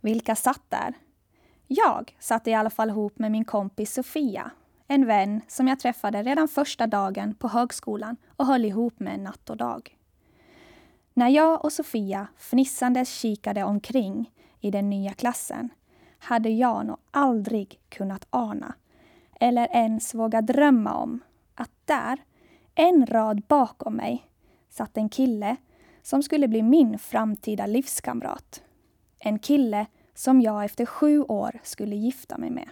Vilka 0.00 0.34
satt 0.34 0.62
där? 0.68 0.94
Jag 1.66 2.16
satt 2.20 2.46
i 2.46 2.54
alla 2.54 2.70
fall 2.70 2.88
ihop 2.88 3.18
med 3.18 3.32
min 3.32 3.44
kompis 3.44 3.94
Sofia, 3.94 4.50
en 4.86 5.06
vän 5.06 5.40
som 5.48 5.68
jag 5.68 5.80
träffade 5.80 6.22
redan 6.22 6.48
första 6.48 6.86
dagen 6.86 7.34
på 7.34 7.48
högskolan 7.48 8.16
och 8.36 8.46
höll 8.46 8.64
ihop 8.64 9.00
med 9.00 9.20
natt 9.20 9.50
och 9.50 9.56
dag. 9.56 9.96
När 11.14 11.28
jag 11.28 11.64
och 11.64 11.72
Sofia 11.72 12.26
fnissandes 12.36 13.10
kikade 13.10 13.64
omkring 13.64 14.30
i 14.60 14.70
den 14.70 14.90
nya 14.90 15.12
klassen 15.12 15.70
hade 16.18 16.48
jag 16.48 16.86
nog 16.86 16.96
aldrig 17.10 17.80
kunnat 17.88 18.26
ana 18.30 18.74
eller 19.40 19.68
ens 19.72 20.14
våga 20.14 20.40
drömma 20.40 20.94
om 20.94 21.20
att 21.54 21.72
där, 21.84 22.18
en 22.76 23.06
rad 23.06 23.42
bakom 23.48 23.96
mig, 23.96 24.26
satt 24.68 24.96
en 24.96 25.08
kille 25.08 25.56
som 26.02 26.22
skulle 26.22 26.48
bli 26.48 26.62
min 26.62 26.98
framtida 26.98 27.66
livskamrat. 27.66 28.62
En 29.18 29.38
kille 29.38 29.86
som 30.14 30.40
jag 30.40 30.64
efter 30.64 30.86
sju 30.86 31.22
år 31.22 31.60
skulle 31.62 31.96
gifta 31.96 32.38
mig 32.38 32.50
med. 32.50 32.68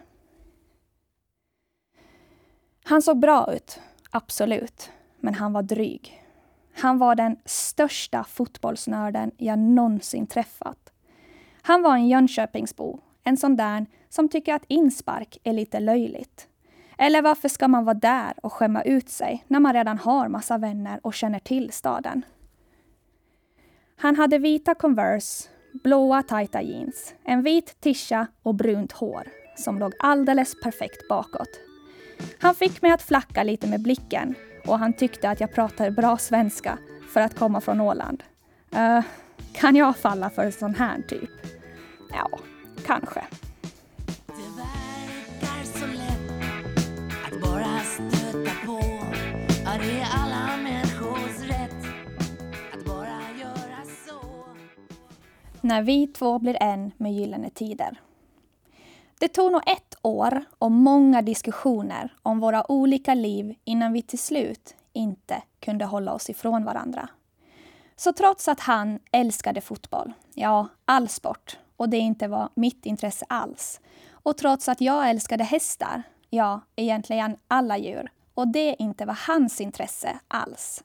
Han 2.85 3.03
såg 3.03 3.19
bra 3.19 3.53
ut, 3.55 3.81
absolut, 4.11 4.91
men 5.21 5.35
han 5.35 5.53
var 5.53 5.63
dryg. 5.63 6.23
Han 6.75 6.99
var 6.99 7.15
den 7.15 7.37
största 7.45 8.25
fotbollsnörden 8.25 9.31
jag 9.37 9.59
någonsin 9.59 10.27
träffat. 10.27 10.93
Han 11.63 11.83
var 11.83 11.95
en 11.95 12.09
Jönköpingsbo, 12.09 12.99
en 13.23 13.37
sån 13.37 13.57
där 13.57 13.87
som 14.09 14.29
tycker 14.29 14.55
att 14.55 14.65
inspark 14.69 15.39
är 15.45 15.53
lite 15.53 15.81
löjligt. 15.81 16.49
Eller 16.99 17.23
varför 17.23 17.49
ska 17.49 17.69
man 17.69 17.85
vara 17.85 17.95
där 17.95 18.35
och 18.43 18.53
skämma 18.53 18.83
ut 18.83 19.09
sig 19.09 19.45
när 19.49 19.61
man 19.61 19.73
redan 19.73 19.99
har 19.99 20.29
massa 20.29 20.59
vänner 20.59 21.01
och 21.03 21.15
känner 21.15 21.39
till 21.39 21.73
staden? 21.73 22.23
Han 23.97 24.17
hade 24.17 24.39
vita 24.39 24.75
Converse, 24.75 25.49
blåa 25.73 26.23
tajta 26.23 26.63
jeans, 26.63 27.15
en 27.25 27.43
vit 27.43 27.81
tisha 27.81 28.27
och 28.43 28.55
brunt 28.55 28.93
hår 28.93 29.29
som 29.57 29.79
låg 29.79 29.95
alldeles 29.99 30.61
perfekt 30.63 31.09
bakåt. 31.09 31.61
Han 32.39 32.55
fick 32.55 32.83
mig 32.83 32.91
att 32.91 33.03
flacka 33.03 33.43
lite 33.43 33.67
med 33.67 33.83
blicken 33.83 34.35
och 34.67 34.79
han 34.79 34.93
tyckte 34.93 35.31
att 35.31 35.41
jag 35.41 35.53
pratade 35.53 35.91
bra 35.91 36.17
svenska 36.17 36.79
för 37.13 37.21
att 37.21 37.39
komma 37.39 37.61
från 37.61 37.81
Åland. 37.81 38.23
Uh, 38.75 39.01
kan 39.53 39.77
jag 39.77 39.97
falla 39.97 40.31
för 40.31 40.45
en 40.45 40.53
sån 40.53 40.75
här 40.75 41.03
typ? 41.09 41.31
Ja, 42.11 42.39
kanske. 42.87 43.25
När 55.65 55.83
vi 55.83 56.07
två 56.07 56.39
blir 56.39 56.63
en 56.63 56.93
med 56.97 57.15
Gyllene 57.15 57.51
Tider. 57.51 58.01
Det 59.19 59.29
tog 59.29 59.53
nog 59.53 59.63
ett 59.67 59.95
år 60.03 60.45
och 60.59 60.71
många 60.71 61.23
diskussioner 61.23 62.15
om 62.23 62.41
våra 62.41 62.71
olika 62.71 63.15
liv 63.15 63.55
innan 63.65 63.93
vi 63.93 64.03
till 64.03 64.19
slut 64.19 64.75
inte 64.93 65.43
kunde 65.61 65.85
hålla 65.85 66.13
oss 66.13 66.31
ifrån 66.31 66.65
varandra. 66.65 67.09
Så 67.97 68.13
trots 68.13 68.49
att 68.49 68.61
han 68.61 68.99
älskade 69.13 69.61
fotboll, 69.61 70.13
ja, 70.35 70.69
all 70.85 71.09
sport, 71.09 71.59
och 71.77 71.89
det 71.89 71.99
inte 71.99 72.29
var 72.29 72.49
mitt 72.55 72.87
intresse 72.87 73.25
alls. 73.29 73.81
Och 74.11 74.37
trots 74.37 74.69
att 74.69 74.81
jag 74.81 75.11
älskade 75.11 75.45
hästar, 75.45 76.03
ja, 76.31 76.61
egentligen 76.77 77.37
alla 77.49 77.79
djur, 77.79 78.11
och 78.35 78.49
det 78.49 78.77
inte 78.79 79.05
var 79.05 79.19
hans 79.27 79.61
intresse 79.61 80.19
alls. 80.29 80.85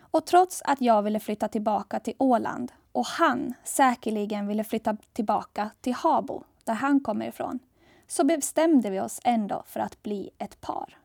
Och 0.00 0.26
trots 0.26 0.62
att 0.62 0.80
jag 0.80 1.02
ville 1.02 1.20
flytta 1.20 1.48
tillbaka 1.48 2.00
till 2.00 2.14
Åland 2.18 2.72
och 2.94 3.06
han 3.06 3.54
säkerligen 3.64 4.46
ville 4.46 4.64
flytta 4.64 4.96
tillbaka 5.12 5.70
till 5.80 5.94
Habo, 5.94 6.44
där 6.64 6.74
han 6.74 7.00
kommer 7.00 7.28
ifrån, 7.28 7.58
så 8.06 8.24
bestämde 8.24 8.90
vi 8.90 9.00
oss 9.00 9.20
ändå 9.24 9.62
för 9.66 9.80
att 9.80 10.02
bli 10.02 10.30
ett 10.38 10.60
par. 10.60 10.98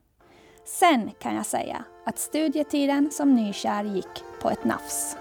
Sen 0.66 1.12
kan 1.20 1.36
jag 1.36 1.46
säga 1.46 1.84
att 2.06 2.20
studietiden 2.20 3.12
som 3.12 3.36
nykär 3.36 3.84
gick 3.84 4.24
på 4.42 4.50
ett 4.50 4.64
nafs. 4.64 5.18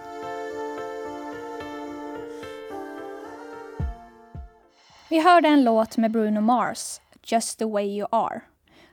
Vi 5.11 5.21
hörde 5.21 5.49
en 5.49 5.65
låt 5.65 5.97
med 5.97 6.11
Bruno 6.11 6.41
Mars, 6.41 7.01
Just 7.23 7.59
the 7.59 7.65
way 7.65 7.87
you 7.99 8.09
are, 8.11 8.41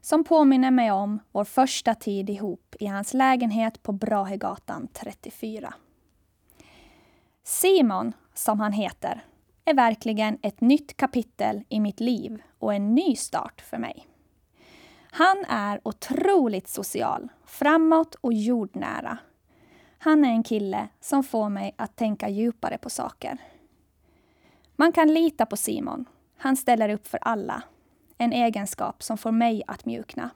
som 0.01 0.23
påminner 0.23 0.71
mig 0.71 0.91
om 0.91 1.19
vår 1.31 1.43
första 1.43 1.95
tid 1.95 2.29
ihop 2.29 2.75
i 2.79 2.85
hans 2.85 3.13
lägenhet 3.13 3.83
på 3.83 3.91
Brahegatan 3.91 4.87
34. 4.93 5.73
Simon, 7.47 8.13
som 8.33 8.59
han 8.59 8.71
heter, 8.71 9.25
är 9.65 9.73
verkligen 9.73 10.37
ett 10.41 10.61
nytt 10.61 10.97
kapitel 10.97 11.63
i 11.69 11.79
mitt 11.79 11.99
liv 11.99 12.41
och 12.59 12.73
en 12.73 12.95
ny 12.95 13.15
start 13.15 13.61
för 13.61 13.77
mig. 13.77 14.07
Han 15.11 15.45
är 15.49 15.81
otroligt 15.83 16.67
social, 16.67 17.29
framåt 17.45 18.15
och 18.15 18.33
jordnära. 18.33 19.17
Han 19.97 20.25
är 20.25 20.29
en 20.29 20.43
kille 20.43 20.87
som 20.99 21.23
får 21.23 21.49
mig 21.49 21.75
att 21.77 21.95
tänka 21.95 22.29
djupare 22.29 22.77
på 22.77 22.89
saker. 22.89 23.37
Man 24.75 24.91
kan 24.91 25.13
lita 25.13 25.45
på 25.45 25.57
Simon. 25.57 26.05
Han 26.37 26.55
ställer 26.55 26.89
upp 26.89 27.07
för 27.07 27.19
alla. 27.21 27.63
En 28.17 28.33
egenskap 28.33 29.03
som 29.03 29.17
får 29.17 29.31
mig 29.31 29.63
att 29.67 29.85
mjukna. 29.85 30.29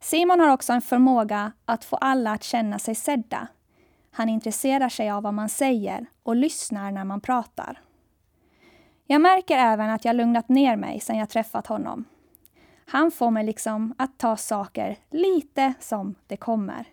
Simon 0.00 0.40
har 0.40 0.48
också 0.48 0.72
en 0.72 0.82
förmåga 0.82 1.52
att 1.64 1.84
få 1.84 1.96
alla 1.96 2.32
att 2.32 2.44
känna 2.44 2.78
sig 2.78 2.94
sedda. 2.94 3.48
Han 4.16 4.28
intresserar 4.28 4.88
sig 4.88 5.10
av 5.10 5.22
vad 5.22 5.34
man 5.34 5.48
säger 5.48 6.06
och 6.22 6.36
lyssnar 6.36 6.92
när 6.92 7.04
man 7.04 7.20
pratar. 7.20 7.80
Jag 9.06 9.20
märker 9.20 9.58
även 9.58 9.90
att 9.90 10.04
jag 10.04 10.16
lugnat 10.16 10.48
ner 10.48 10.76
mig 10.76 11.00
sedan 11.00 11.16
jag 11.16 11.28
träffat 11.28 11.66
honom. 11.66 12.04
Han 12.86 13.10
får 13.10 13.30
mig 13.30 13.44
liksom 13.44 13.94
att 13.98 14.18
ta 14.18 14.36
saker 14.36 14.98
lite 15.10 15.74
som 15.80 16.14
det 16.26 16.36
kommer. 16.36 16.84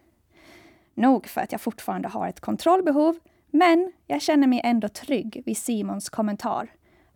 Nog 0.94 1.28
för 1.28 1.42
att 1.42 1.52
jag 1.52 1.62
fortfarande 1.62 2.08
har 2.08 2.28
ett 2.28 2.40
kontrollbehov, 2.40 3.20
men 3.52 3.92
jag 4.08 4.22
känner 4.22 4.48
mig 4.48 4.62
ändå 4.64 4.88
trygg 4.90 5.44
vid 5.46 5.58
Simons 5.58 6.10
kommentar. 6.10 6.72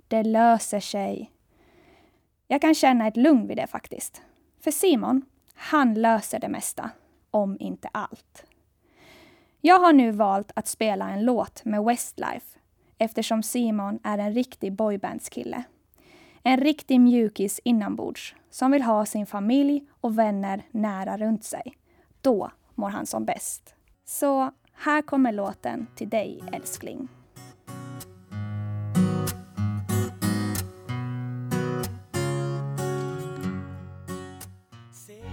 Det 0.08 0.24
löser 0.24 0.80
sig. 0.80 1.32
Jag 2.48 2.62
kan 2.62 2.76
känna 2.76 3.08
ett 3.08 3.18
lugn 3.18 3.48
vid 3.48 3.58
det 3.58 3.68
faktiskt. 3.68 4.22
För 4.64 4.72
Simon, 4.72 5.22
han 5.56 5.94
löser 5.94 6.40
det 6.40 6.50
mesta, 6.50 6.90
om 7.32 7.58
inte 7.60 7.90
allt. 7.92 8.47
Jag 9.68 9.80
har 9.80 9.94
nu 9.94 10.12
valt 10.12 10.52
att 10.56 10.68
spela 10.68 11.10
en 11.10 11.26
låt 11.26 11.66
med 11.66 11.84
Westlife 11.84 12.60
eftersom 12.98 13.44
Simon 13.44 14.00
är 14.04 14.18
en 14.18 14.34
riktig 14.34 14.74
boybandskille. 14.74 15.64
En 16.44 16.58
riktig 16.58 17.02
mjukis 17.02 17.60
inombords 17.64 18.36
som 18.50 18.72
vill 18.72 18.82
ha 18.82 19.06
sin 19.06 19.26
familj 19.26 19.88
och 20.02 20.20
vänner 20.20 20.64
nära 20.72 21.18
runt 21.18 21.44
sig. 21.44 21.78
Då 22.22 22.52
mår 22.76 22.90
han 22.90 23.06
som 23.06 23.26
bäst. 23.26 23.76
Så 24.06 24.52
här 24.74 25.02
kommer 25.02 25.32
låten 25.32 25.88
till 25.96 26.10
dig, 26.10 26.44
älskling. 26.52 27.08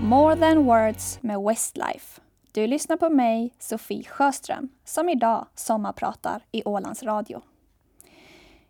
More 0.00 0.36
than 0.36 0.64
words 0.64 1.18
med 1.22 1.40
Westlife. 1.40 2.23
Du 2.54 2.66
lyssnar 2.66 2.96
på 2.96 3.08
mig, 3.10 3.54
Sofie 3.58 4.04
Sjöström, 4.04 4.68
som 4.84 5.08
idag 5.08 5.46
sommarpratar 5.54 6.42
i 6.52 6.62
Ålands 6.64 7.02
Radio. 7.02 7.42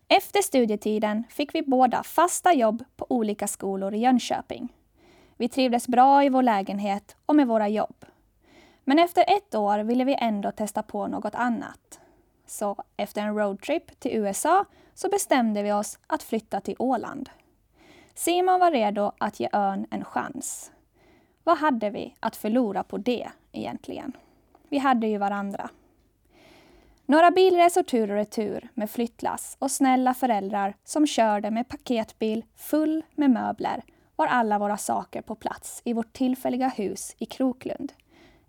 Efter 0.08 0.42
studietiden 0.42 1.24
fick 1.30 1.54
vi 1.54 1.62
båda 1.62 2.02
fasta 2.02 2.52
jobb 2.52 2.84
på 2.96 3.06
olika 3.08 3.46
skolor 3.46 3.94
i 3.94 3.98
Jönköping. 3.98 4.72
Vi 5.36 5.48
trivdes 5.48 5.88
bra 5.88 6.24
i 6.24 6.28
vår 6.28 6.42
lägenhet 6.42 7.16
och 7.26 7.36
med 7.36 7.46
våra 7.46 7.68
jobb. 7.68 8.04
Men 8.84 8.98
efter 8.98 9.24
ett 9.36 9.54
år 9.54 9.78
ville 9.78 10.04
vi 10.04 10.16
ändå 10.20 10.50
testa 10.50 10.82
på 10.82 11.06
något 11.06 11.34
annat. 11.34 12.00
Så 12.46 12.84
efter 12.96 13.22
en 13.22 13.38
roadtrip 13.38 14.00
till 14.00 14.16
USA 14.16 14.64
så 14.94 15.08
bestämde 15.08 15.62
vi 15.62 15.72
oss 15.72 15.98
att 16.06 16.22
flytta 16.22 16.60
till 16.60 16.76
Åland. 16.78 17.30
Simon 18.14 18.60
var 18.60 18.70
redo 18.70 19.12
att 19.18 19.40
ge 19.40 19.48
ön 19.52 19.86
en 19.90 20.04
chans. 20.04 20.72
Vad 21.42 21.58
hade 21.58 21.90
vi 21.90 22.14
att 22.20 22.36
förlora 22.36 22.82
på 22.82 22.98
det 22.98 23.30
egentligen? 23.54 24.12
Vi 24.68 24.78
hade 24.78 25.06
ju 25.06 25.18
varandra. 25.18 25.70
Några 27.06 27.30
bilresor 27.30 27.82
tur 27.82 28.10
och 28.10 28.16
retur 28.16 28.68
med 28.74 28.90
flyttlass 28.90 29.56
och 29.58 29.70
snälla 29.70 30.14
föräldrar 30.14 30.74
som 30.84 31.06
körde 31.06 31.50
med 31.50 31.68
paketbil 31.68 32.44
full 32.56 33.02
med 33.14 33.30
möbler 33.30 33.82
var 34.16 34.26
alla 34.26 34.58
våra 34.58 34.76
saker 34.76 35.22
på 35.22 35.34
plats 35.34 35.82
i 35.84 35.92
vårt 35.92 36.12
tillfälliga 36.12 36.68
hus 36.68 37.14
i 37.18 37.26
Kroklund. 37.26 37.92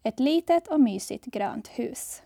Ett 0.03 0.19
litet 0.19 0.67
och 0.67 0.79
mysigt 0.79 1.25
grönt 1.25 1.67
hus. 1.67 2.21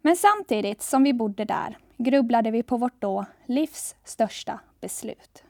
Men 0.00 0.16
samtidigt 0.16 0.82
som 0.82 1.02
vi 1.02 1.12
bodde 1.12 1.44
där 1.44 1.78
grubblade 1.96 2.50
vi 2.50 2.62
på 2.62 2.76
vårt 2.76 3.00
då 3.00 3.24
livs 3.46 3.94
största 4.04 4.60
beslut. 4.80 5.44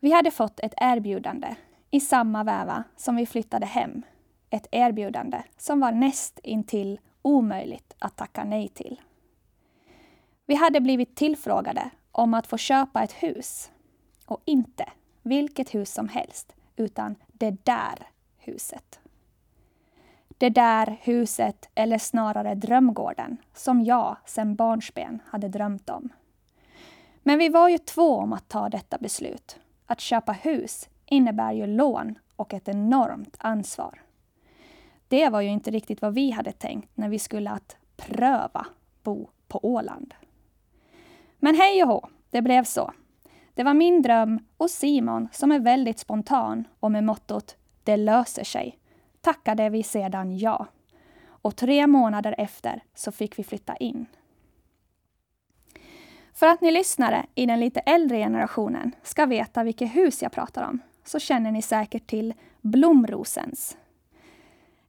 Vi 0.00 0.12
hade 0.12 0.30
fått 0.30 0.60
ett 0.60 0.74
erbjudande 0.76 1.54
i 1.90 2.00
samma 2.00 2.44
väva 2.44 2.84
som 2.96 3.16
vi 3.16 3.26
flyttade 3.26 3.66
hem. 3.66 4.02
Ett 4.56 4.66
erbjudande 4.70 5.42
som 5.56 5.80
var 5.80 5.92
näst 5.92 6.38
intill 6.42 7.00
omöjligt 7.22 7.94
att 7.98 8.16
tacka 8.16 8.44
nej 8.44 8.68
till. 8.68 9.00
Vi 10.46 10.54
hade 10.54 10.80
blivit 10.80 11.16
tillfrågade 11.16 11.90
om 12.12 12.34
att 12.34 12.46
få 12.46 12.56
köpa 12.56 13.02
ett 13.02 13.12
hus. 13.12 13.70
Och 14.26 14.42
inte 14.44 14.88
vilket 15.22 15.74
hus 15.74 15.92
som 15.92 16.08
helst, 16.08 16.52
utan 16.76 17.14
det 17.26 17.50
där 17.50 18.08
huset. 18.38 19.00
Det 20.28 20.50
där 20.50 20.96
huset, 21.02 21.68
eller 21.74 21.98
snarare 21.98 22.54
drömgården, 22.54 23.36
som 23.54 23.84
jag 23.84 24.16
sedan 24.26 24.54
barnsben 24.54 25.22
hade 25.26 25.48
drömt 25.48 25.90
om. 25.90 26.08
Men 27.22 27.38
vi 27.38 27.48
var 27.48 27.68
ju 27.68 27.78
två 27.78 28.16
om 28.16 28.32
att 28.32 28.48
ta 28.48 28.68
detta 28.68 28.98
beslut. 28.98 29.58
Att 29.86 30.00
köpa 30.00 30.32
hus 30.32 30.88
innebär 31.06 31.52
ju 31.52 31.66
lån 31.66 32.18
och 32.36 32.54
ett 32.54 32.68
enormt 32.68 33.36
ansvar. 33.38 34.05
Det 35.08 35.28
var 35.28 35.40
ju 35.40 35.48
inte 35.48 35.70
riktigt 35.70 36.02
vad 36.02 36.14
vi 36.14 36.30
hade 36.30 36.52
tänkt 36.52 36.90
när 36.94 37.08
vi 37.08 37.18
skulle 37.18 37.50
att 37.50 37.76
pröva 37.96 38.66
bo 39.02 39.28
på 39.48 39.60
Åland. 39.62 40.14
Men 41.38 41.54
hej 41.54 41.82
och 41.82 41.88
hå, 41.88 42.08
det 42.30 42.42
blev 42.42 42.64
så. 42.64 42.92
Det 43.54 43.62
var 43.62 43.74
min 43.74 44.02
dröm 44.02 44.38
och 44.56 44.70
Simon, 44.70 45.28
som 45.32 45.52
är 45.52 45.60
väldigt 45.60 45.98
spontan 45.98 46.64
och 46.80 46.92
med 46.92 47.04
mottot 47.04 47.56
”det 47.84 47.96
löser 47.96 48.44
sig”, 48.44 48.78
tackade 49.20 49.68
vi 49.70 49.82
sedan 49.82 50.38
ja. 50.38 50.66
Och 51.26 51.56
tre 51.56 51.86
månader 51.86 52.34
efter 52.38 52.82
så 52.94 53.12
fick 53.12 53.38
vi 53.38 53.44
flytta 53.44 53.76
in. 53.76 54.06
För 56.34 56.46
att 56.46 56.60
ni 56.60 56.70
lyssnare 56.70 57.26
i 57.34 57.46
den 57.46 57.60
lite 57.60 57.80
äldre 57.80 58.18
generationen 58.18 58.92
ska 59.02 59.26
veta 59.26 59.64
vilket 59.64 59.94
hus 59.96 60.22
jag 60.22 60.32
pratar 60.32 60.68
om 60.68 60.78
så 61.04 61.18
känner 61.18 61.52
ni 61.52 61.62
säkert 61.62 62.06
till 62.06 62.34
Blomrosens 62.60 63.76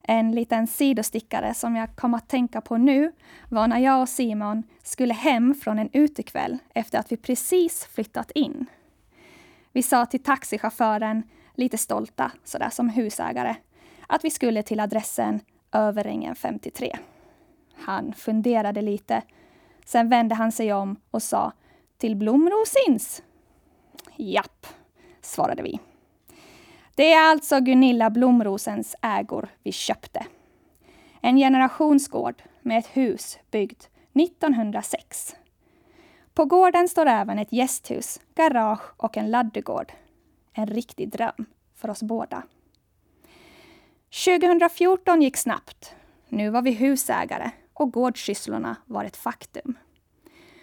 en 0.09 0.31
liten 0.31 0.67
sidostickare 0.67 1.53
som 1.53 1.75
jag 1.75 1.95
kom 1.95 2.13
att 2.13 2.29
tänka 2.29 2.61
på 2.61 2.77
nu 2.77 3.11
var 3.49 3.67
när 3.67 3.79
jag 3.79 4.01
och 4.01 4.09
Simon 4.09 4.63
skulle 4.83 5.13
hem 5.13 5.55
från 5.55 5.79
en 5.79 5.89
utekväll 5.93 6.57
efter 6.73 6.99
att 6.99 7.11
vi 7.11 7.17
precis 7.17 7.85
flyttat 7.85 8.31
in. 8.31 8.65
Vi 9.71 9.83
sa 9.83 10.05
till 10.05 10.23
taxichauffören, 10.23 11.23
lite 11.53 11.77
stolta 11.77 12.31
sådär 12.43 12.69
som 12.69 12.89
husägare, 12.89 13.55
att 14.07 14.25
vi 14.25 14.29
skulle 14.29 14.63
till 14.63 14.79
adressen 14.79 15.39
Överängen 15.71 16.35
53. 16.35 16.97
Han 17.75 18.13
funderade 18.13 18.81
lite. 18.81 19.21
Sen 19.85 20.09
vände 20.09 20.35
han 20.35 20.51
sig 20.51 20.73
om 20.73 20.95
och 21.11 21.23
sa 21.23 21.51
till 21.97 22.15
Blomrosins. 22.15 23.23
Japp, 24.15 24.67
svarade 25.21 25.63
vi. 25.63 25.79
Det 26.97 27.13
är 27.13 27.29
alltså 27.31 27.59
Gunilla 27.59 28.09
Blomrosens 28.09 28.95
ägor 29.01 29.49
vi 29.63 29.71
köpte. 29.71 30.25
En 31.21 31.37
generationsgård 31.37 32.43
med 32.61 32.77
ett 32.77 32.87
hus 32.87 33.37
byggt 33.51 33.89
1906. 34.13 35.35
På 36.33 36.45
gården 36.45 36.87
står 36.87 37.05
även 37.05 37.39
ett 37.39 37.53
gästhus, 37.53 38.19
garage 38.35 38.81
och 38.97 39.17
en 39.17 39.31
laddugård. 39.31 39.91
En 40.53 40.67
riktig 40.67 41.09
dröm 41.09 41.45
för 41.75 41.89
oss 41.89 42.03
båda. 42.03 42.43
2014 44.25 45.21
gick 45.21 45.37
snabbt. 45.37 45.95
Nu 46.29 46.49
var 46.49 46.61
vi 46.61 46.71
husägare 46.71 47.51
och 47.73 47.91
gårdssysslorna 47.91 48.75
var 48.85 49.05
ett 49.05 49.17
faktum. 49.17 49.77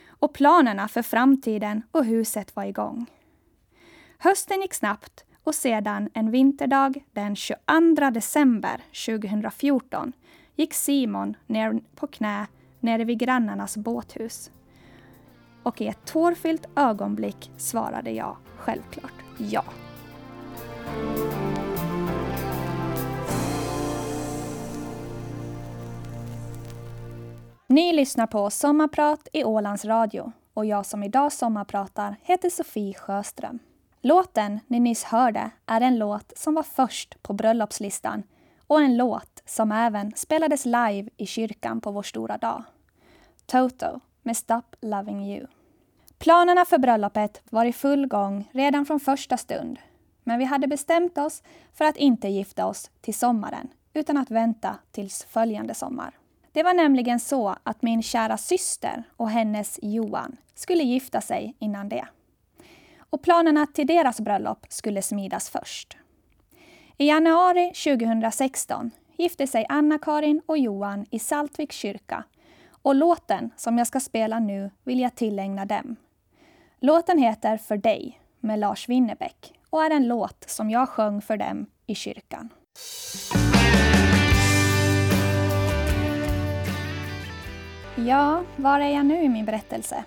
Och 0.08 0.34
planerna 0.34 0.88
för 0.88 1.02
framtiden 1.02 1.82
och 1.90 2.04
huset 2.04 2.56
var 2.56 2.64
igång. 2.64 3.06
Hösten 4.18 4.60
gick 4.60 4.74
snabbt 4.74 5.24
och 5.44 5.54
sedan 5.54 6.08
en 6.14 6.30
vinterdag 6.30 7.04
den 7.12 7.36
22 7.36 8.10
december 8.14 8.80
2014 9.06 10.12
gick 10.56 10.74
Simon 10.74 11.36
ner 11.46 11.80
på 11.94 12.06
knä 12.06 12.46
nere 12.80 13.04
vid 13.04 13.18
grannarnas 13.18 13.76
båthus. 13.76 14.50
Och 15.62 15.80
i 15.80 15.86
ett 15.86 16.06
tårfyllt 16.06 16.66
ögonblick 16.76 17.50
svarade 17.56 18.10
jag 18.10 18.36
självklart 18.56 19.24
ja. 19.38 19.64
Ni 27.66 27.92
lyssnar 27.92 28.26
på 28.26 28.50
Sommarprat 28.50 29.28
i 29.32 29.44
Ålands 29.44 29.84
Radio 29.84 30.32
och 30.54 30.66
jag 30.66 30.86
som 30.86 31.02
idag 31.02 31.32
sommarpratar 31.32 32.16
heter 32.22 32.50
Sofie 32.50 32.94
Sjöström. 32.94 33.58
Låten 34.06 34.60
ni 34.66 34.80
nyss 34.80 35.04
hörde 35.04 35.50
är 35.66 35.80
en 35.80 35.98
låt 35.98 36.32
som 36.36 36.54
var 36.54 36.62
först 36.62 37.22
på 37.22 37.32
bröllopslistan 37.32 38.22
och 38.66 38.80
en 38.80 38.96
låt 38.96 39.42
som 39.46 39.72
även 39.72 40.12
spelades 40.16 40.64
live 40.64 41.08
i 41.16 41.26
kyrkan 41.26 41.80
på 41.80 41.90
vår 41.90 42.02
stora 42.02 42.38
dag. 42.38 42.64
Toto 43.46 44.00
med 44.22 44.36
Stop 44.36 44.62
Loving 44.80 45.24
You. 45.24 45.46
Planerna 46.18 46.64
för 46.64 46.78
bröllopet 46.78 47.42
var 47.50 47.64
i 47.64 47.72
full 47.72 48.06
gång 48.06 48.48
redan 48.52 48.86
från 48.86 49.00
första 49.00 49.36
stund. 49.36 49.78
Men 50.24 50.38
vi 50.38 50.44
hade 50.44 50.66
bestämt 50.66 51.18
oss 51.18 51.42
för 51.72 51.84
att 51.84 51.96
inte 51.96 52.28
gifta 52.28 52.66
oss 52.66 52.90
till 53.00 53.14
sommaren 53.14 53.68
utan 53.94 54.16
att 54.16 54.30
vänta 54.30 54.76
tills 54.90 55.24
följande 55.24 55.74
sommar. 55.74 56.18
Det 56.52 56.62
var 56.62 56.74
nämligen 56.74 57.20
så 57.20 57.56
att 57.62 57.82
min 57.82 58.02
kära 58.02 58.36
syster 58.36 59.04
och 59.16 59.30
hennes 59.30 59.78
Johan 59.82 60.36
skulle 60.54 60.82
gifta 60.82 61.20
sig 61.20 61.56
innan 61.58 61.88
det 61.88 62.06
och 63.14 63.22
planerna 63.22 63.66
till 63.66 63.86
deras 63.86 64.20
bröllop 64.20 64.66
skulle 64.68 65.02
smidas 65.02 65.50
först. 65.50 65.96
I 66.98 67.08
januari 67.08 67.72
2016 67.84 68.90
gifte 69.16 69.46
sig 69.46 69.66
Anna-Karin 69.68 70.42
och 70.46 70.58
Johan 70.58 71.06
i 71.10 71.18
Saltviks 71.18 71.76
kyrka 71.76 72.24
och 72.82 72.94
låten 72.94 73.50
som 73.56 73.78
jag 73.78 73.86
ska 73.86 74.00
spela 74.00 74.38
nu 74.38 74.70
vill 74.84 75.00
jag 75.00 75.14
tillägna 75.14 75.64
dem. 75.64 75.96
Låten 76.80 77.18
heter 77.18 77.56
För 77.56 77.76
dig 77.76 78.20
med 78.40 78.58
Lars 78.58 78.88
Winnerbäck 78.88 79.52
och 79.70 79.84
är 79.84 79.90
en 79.90 80.08
låt 80.08 80.50
som 80.50 80.70
jag 80.70 80.88
sjöng 80.88 81.22
för 81.22 81.36
dem 81.36 81.66
i 81.86 81.94
kyrkan. 81.94 82.48
Ja, 87.96 88.44
var 88.56 88.80
är 88.80 88.94
jag 88.94 89.06
nu 89.06 89.22
i 89.22 89.28
min 89.28 89.44
berättelse? 89.44 90.04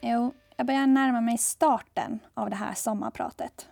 Jo, 0.00 0.32
jag 0.56 0.66
börjar 0.66 0.86
närma 0.86 1.20
mig 1.20 1.38
starten 1.38 2.18
av 2.34 2.50
det 2.50 2.56
här 2.56 2.74
sommarpratet. 2.74 3.68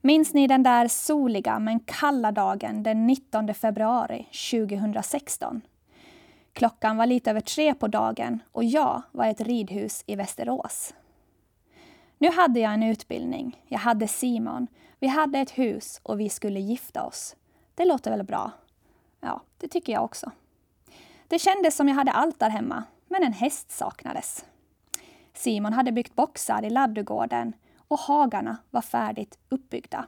Minns 0.00 0.34
ni 0.34 0.46
den 0.46 0.62
där 0.62 0.88
soliga 0.88 1.58
men 1.58 1.80
kalla 1.80 2.32
dagen 2.32 2.82
den 2.82 3.06
19 3.06 3.54
februari 3.54 4.28
2016? 4.50 5.60
Klockan 6.52 6.96
var 6.96 7.06
lite 7.06 7.30
över 7.30 7.40
tre 7.40 7.74
på 7.74 7.88
dagen 7.88 8.42
och 8.52 8.64
jag 8.64 9.02
var 9.12 9.26
i 9.26 9.30
ett 9.30 9.40
ridhus 9.40 10.04
i 10.06 10.16
Västerås. 10.16 10.94
Nu 12.18 12.30
hade 12.30 12.60
jag 12.60 12.74
en 12.74 12.82
utbildning, 12.82 13.64
jag 13.66 13.78
hade 13.78 14.08
Simon, 14.08 14.66
vi 14.98 15.06
hade 15.06 15.38
ett 15.38 15.58
hus 15.58 16.00
och 16.02 16.20
vi 16.20 16.28
skulle 16.28 16.60
gifta 16.60 17.04
oss. 17.04 17.36
Det 17.74 17.84
låter 17.84 18.10
väl 18.10 18.24
bra? 18.24 18.50
Ja, 19.20 19.42
det 19.58 19.68
tycker 19.68 19.92
jag 19.92 20.04
också. 20.04 20.30
Det 21.28 21.38
kändes 21.38 21.76
som 21.76 21.88
jag 21.88 21.94
hade 21.94 22.12
allt 22.12 22.38
där 22.38 22.50
hemma, 22.50 22.84
men 23.08 23.22
en 23.22 23.32
häst 23.32 23.70
saknades. 23.70 24.44
Simon 25.34 25.72
hade 25.72 25.92
byggt 25.92 26.14
boxar 26.14 26.64
i 26.64 26.70
laddugården 26.70 27.52
och 27.88 27.98
hagarna 27.98 28.56
var 28.70 28.82
färdigt 28.82 29.38
uppbyggda. 29.48 30.06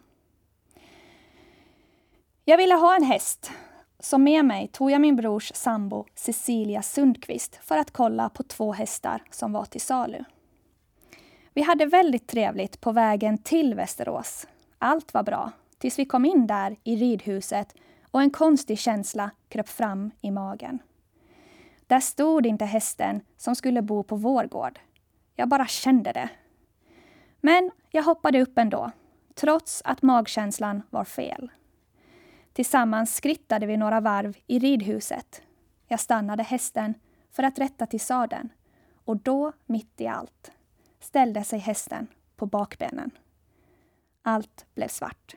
Jag 2.44 2.56
ville 2.56 2.74
ha 2.74 2.96
en 2.96 3.04
häst, 3.04 3.50
så 4.00 4.18
med 4.18 4.44
mig 4.44 4.68
tog 4.68 4.90
jag 4.90 5.00
min 5.00 5.16
brors 5.16 5.52
sambo 5.54 6.06
Cecilia 6.14 6.82
Sundqvist 6.82 7.58
för 7.62 7.78
att 7.78 7.90
kolla 7.90 8.28
på 8.28 8.42
två 8.42 8.72
hästar 8.72 9.22
som 9.30 9.52
var 9.52 9.64
till 9.64 9.80
salu. 9.80 10.24
Vi 11.54 11.62
hade 11.62 11.86
väldigt 11.86 12.26
trevligt 12.26 12.80
på 12.80 12.92
vägen 12.92 13.38
till 13.38 13.74
Västerås. 13.74 14.46
Allt 14.78 15.14
var 15.14 15.22
bra, 15.22 15.52
tills 15.78 15.98
vi 15.98 16.04
kom 16.04 16.24
in 16.24 16.46
där 16.46 16.76
i 16.84 16.96
ridhuset 16.96 17.74
och 18.10 18.22
en 18.22 18.30
konstig 18.30 18.78
känsla 18.78 19.30
kröp 19.48 19.68
fram 19.68 20.10
i 20.20 20.30
magen. 20.30 20.78
Där 21.86 22.00
stod 22.00 22.46
inte 22.46 22.64
hästen 22.64 23.20
som 23.36 23.56
skulle 23.56 23.82
bo 23.82 24.02
på 24.02 24.16
vår 24.16 24.44
gård. 24.44 24.78
Jag 25.42 25.48
bara 25.48 25.66
kände 25.66 26.12
det. 26.12 26.28
Men 27.40 27.70
jag 27.90 28.02
hoppade 28.02 28.42
upp 28.42 28.58
ändå, 28.58 28.90
trots 29.34 29.82
att 29.84 30.02
magkänslan 30.02 30.82
var 30.90 31.04
fel. 31.04 31.50
Tillsammans 32.52 33.14
skrittade 33.14 33.66
vi 33.66 33.76
några 33.76 34.00
varv 34.00 34.36
i 34.46 34.58
ridhuset. 34.58 35.42
Jag 35.86 36.00
stannade 36.00 36.42
hästen 36.42 36.94
för 37.30 37.42
att 37.42 37.58
rätta 37.58 37.86
till 37.86 38.00
sadeln 38.00 38.48
och 39.04 39.16
då, 39.16 39.52
mitt 39.66 40.00
i 40.00 40.06
allt, 40.06 40.52
ställde 41.00 41.44
sig 41.44 41.58
hästen 41.58 42.06
på 42.36 42.46
bakbenen. 42.46 43.10
Allt 44.22 44.66
blev 44.74 44.88
svart. 44.88 45.34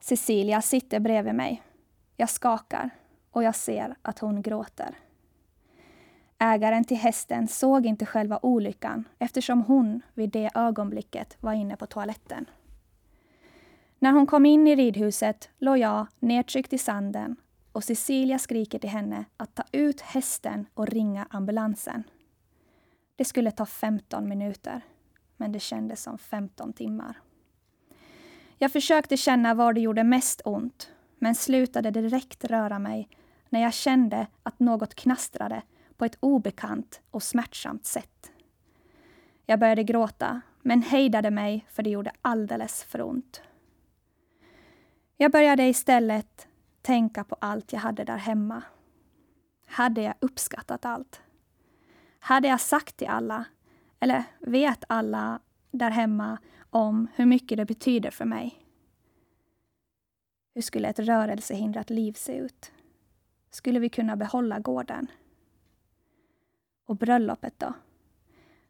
Cecilia 0.00 0.62
sitter 0.62 1.00
bredvid 1.00 1.34
mig. 1.34 1.62
Jag 2.16 2.30
skakar 2.30 2.90
och 3.30 3.42
jag 3.42 3.54
ser 3.54 3.96
att 4.02 4.18
hon 4.18 4.42
gråter. 4.42 4.98
Ägaren 6.42 6.84
till 6.84 6.96
hästen 6.96 7.48
såg 7.48 7.86
inte 7.86 8.06
själva 8.06 8.38
olyckan 8.42 9.04
eftersom 9.18 9.62
hon 9.62 10.00
vid 10.14 10.30
det 10.30 10.50
ögonblicket 10.54 11.36
var 11.40 11.52
inne 11.52 11.76
på 11.76 11.86
toaletten. 11.86 12.46
När 13.98 14.12
hon 14.12 14.26
kom 14.26 14.46
in 14.46 14.66
i 14.66 14.76
ridhuset 14.76 15.50
låg 15.58 15.78
jag 15.78 16.06
nedtryckt 16.18 16.72
i 16.72 16.78
sanden 16.78 17.36
och 17.72 17.84
Cecilia 17.84 18.38
skriker 18.38 18.78
till 18.78 18.90
henne 18.90 19.24
att 19.36 19.54
ta 19.54 19.62
ut 19.72 20.00
hästen 20.00 20.66
och 20.74 20.86
ringa 20.86 21.26
ambulansen. 21.30 22.04
Det 23.16 23.24
skulle 23.24 23.50
ta 23.50 23.66
15 23.66 24.28
minuter, 24.28 24.80
men 25.36 25.52
det 25.52 25.60
kändes 25.60 26.02
som 26.02 26.18
15 26.18 26.72
timmar. 26.72 27.20
Jag 28.58 28.72
försökte 28.72 29.16
känna 29.16 29.54
var 29.54 29.72
det 29.72 29.80
gjorde 29.80 30.04
mest 30.04 30.40
ont, 30.44 30.90
men 31.18 31.34
slutade 31.34 31.90
direkt 31.90 32.44
röra 32.44 32.78
mig 32.78 33.08
när 33.48 33.62
jag 33.62 33.74
kände 33.74 34.26
att 34.42 34.60
något 34.60 34.94
knastrade 34.94 35.62
på 36.00 36.04
ett 36.04 36.18
obekant 36.20 37.00
och 37.10 37.22
smärtsamt 37.22 37.84
sätt. 37.84 38.32
Jag 39.46 39.60
började 39.60 39.84
gråta, 39.84 40.40
men 40.62 40.82
hejdade 40.82 41.30
mig 41.30 41.66
för 41.68 41.82
det 41.82 41.90
gjorde 41.90 42.12
alldeles 42.22 42.84
för 42.84 43.02
ont. 43.02 43.42
Jag 45.16 45.32
började 45.32 45.68
istället 45.68 46.48
tänka 46.82 47.24
på 47.24 47.36
allt 47.40 47.72
jag 47.72 47.80
hade 47.80 48.04
där 48.04 48.16
hemma. 48.16 48.62
Hade 49.66 50.02
jag 50.02 50.14
uppskattat 50.20 50.84
allt? 50.84 51.22
Hade 52.18 52.48
jag 52.48 52.60
sagt 52.60 52.96
till 52.96 53.08
alla, 53.08 53.44
eller 53.98 54.24
vet 54.38 54.84
alla 54.88 55.40
där 55.70 55.90
hemma 55.90 56.38
om 56.70 57.08
hur 57.14 57.26
mycket 57.26 57.58
det 57.58 57.66
betyder 57.66 58.10
för 58.10 58.24
mig? 58.24 58.66
Hur 60.54 60.62
skulle 60.62 60.88
ett 60.88 60.98
rörelsehindrat 60.98 61.90
liv 61.90 62.12
se 62.12 62.36
ut? 62.36 62.72
Skulle 63.50 63.78
vi 63.78 63.88
kunna 63.88 64.16
behålla 64.16 64.58
gården? 64.58 65.06
Och 66.90 66.96
bröllopet 66.96 67.54
då? 67.58 67.72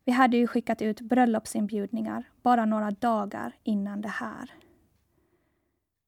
Vi 0.05 0.13
hade 0.13 0.37
ju 0.37 0.47
skickat 0.47 0.83
ut 0.83 1.01
bröllopsinbjudningar 1.01 2.25
bara 2.43 2.65
några 2.65 2.91
dagar 2.91 3.53
innan 3.63 4.01
det 4.01 4.09
här. 4.09 4.51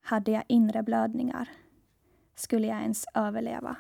Hade 0.03 0.31
jag 0.31 0.45
inre 0.47 0.83
blödningar? 0.83 1.49
Skulle 2.35 2.67
jag 2.67 2.81
ens 2.81 3.05
överleva? 3.15 3.77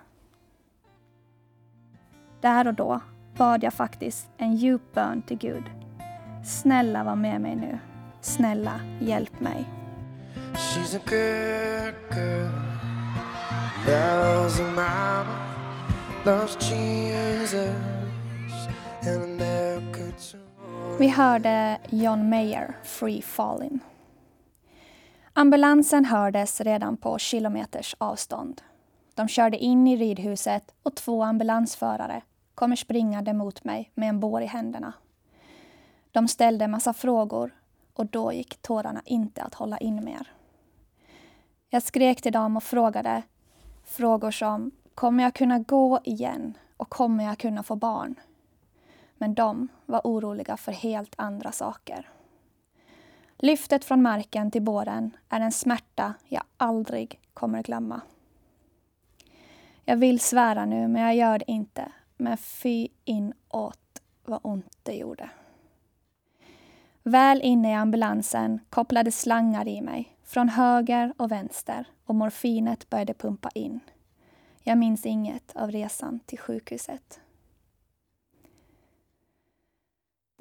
Där 2.41 2.67
och 2.67 2.75
då 2.75 3.01
bad 3.37 3.65
jag 3.65 3.75
faktiskt 3.75 4.31
en 4.37 4.57
djup 4.57 4.95
bön 4.95 5.23
till 5.23 5.39
Gud. 5.39 5.65
Snälla 6.45 7.05
var 7.05 7.17
med 7.17 7.41
mig 7.41 7.57
nu. 7.57 7.79
Snälla, 8.21 8.81
hjälp 9.01 9.41
mig. 9.41 9.65
She's 10.55 10.97
a 10.97 11.01
good 11.05 12.17
girl 12.17 12.51
Loves 13.87 14.59
her 14.59 14.71
mama 14.71 15.53
Loves 16.25 16.71
Jesus 16.71 18.02
vi 20.99 21.09
hörde 21.09 21.79
John 21.91 22.29
Mayer, 22.29 22.77
Free 22.83 23.21
Fallin'. 23.23 23.79
Ambulansen 25.33 26.05
hördes 26.05 26.61
redan 26.61 26.97
på 26.97 27.19
kilometers 27.19 27.97
avstånd. 27.99 28.63
De 29.15 29.29
körde 29.29 29.59
in 29.59 29.87
i 29.87 29.97
ridhuset 29.97 30.75
och 30.83 30.95
två 30.95 31.23
ambulansförare 31.23 32.23
kommer 32.55 32.77
springande 32.77 33.33
mot 33.33 33.65
mig 33.65 33.91
med 33.95 34.09
en 34.09 34.21
bår 34.21 34.43
i 34.43 34.47
händerna. 34.47 34.93
De 36.13 36.29
ställde 36.29 36.69
massa 36.69 36.93
frågor 36.93 37.55
och 37.95 38.07
då 38.07 38.33
gick 38.33 38.63
tårarna 38.63 39.03
inte 39.05 39.43
att 39.43 39.55
hålla 39.55 39.79
in 39.79 40.05
mer. 40.05 40.33
Jag 41.71 41.83
skrek 41.83 42.23
till 42.23 42.33
dem 42.33 42.57
och 42.57 42.63
frågade 42.63 43.23
frågor 43.85 44.31
som 44.31 44.71
Kommer 44.95 45.23
jag 45.23 45.35
kunna 45.35 45.59
gå 45.59 46.01
igen? 46.05 46.59
Och 46.77 46.91
kommer 46.91 47.25
jag 47.25 47.39
kunna 47.39 47.63
få 47.63 47.77
barn? 47.77 48.15
Men 49.23 49.35
de 49.35 49.69
var 49.87 50.01
oroliga 50.05 50.57
för 50.57 50.73
helt 50.73 51.15
andra 51.17 51.53
saker. 51.53 52.09
Lyftet 53.39 53.85
från 53.85 54.03
marken 54.03 54.51
till 54.51 54.63
båren 54.63 55.17
är 55.29 55.41
en 55.41 55.53
smärta 55.53 56.15
jag 56.29 56.43
aldrig 56.57 57.21
kommer 57.35 57.63
glömma. 57.63 58.01
Jag 59.85 59.97
vill 59.97 60.21
svära 60.21 60.65
nu, 60.65 60.89
men 60.89 61.03
jag 61.03 61.15
gör 61.15 61.39
det 61.39 61.51
inte. 61.51 61.93
Men 62.17 62.37
fy 62.37 62.89
inåt 63.05 64.03
vad 64.25 64.41
ont 64.43 64.79
det 64.83 64.95
gjorde. 64.95 65.31
Väl 67.03 67.43
inne 67.43 67.71
i 67.71 67.75
ambulansen 67.75 68.61
kopplades 68.71 69.21
slangar 69.21 69.69
i 69.69 69.81
mig 69.81 70.17
från 70.25 70.49
höger 70.49 71.15
och 71.17 71.33
vänster 71.33 71.87
och 72.05 72.15
morfinet 72.15 72.91
började 72.91 73.15
pumpa 73.15 73.51
in. 73.55 73.81
Jag 74.63 74.79
minns 74.79 75.07
inget 75.07 75.57
av 75.57 75.71
resan 75.71 76.21
till 76.21 76.39
sjukhuset. 76.39 77.21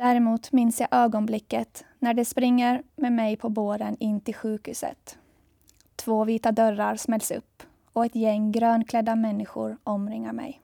Däremot 0.01 0.51
minns 0.51 0.79
jag 0.79 0.89
ögonblicket 0.91 1.85
när 1.99 2.13
de 2.13 2.25
springer 2.25 2.83
med 2.95 3.13
mig 3.13 3.37
på 3.37 3.49
båren 3.49 3.97
in 3.99 4.21
till 4.21 4.35
sjukhuset. 4.35 5.17
Två 5.95 6.23
vita 6.23 6.51
dörrar 6.51 6.95
smälls 6.95 7.31
upp 7.31 7.63
och 7.93 8.05
ett 8.05 8.15
gäng 8.15 8.51
grönklädda 8.51 9.15
människor 9.15 9.77
omringar 9.83 10.33
mig. 10.33 10.61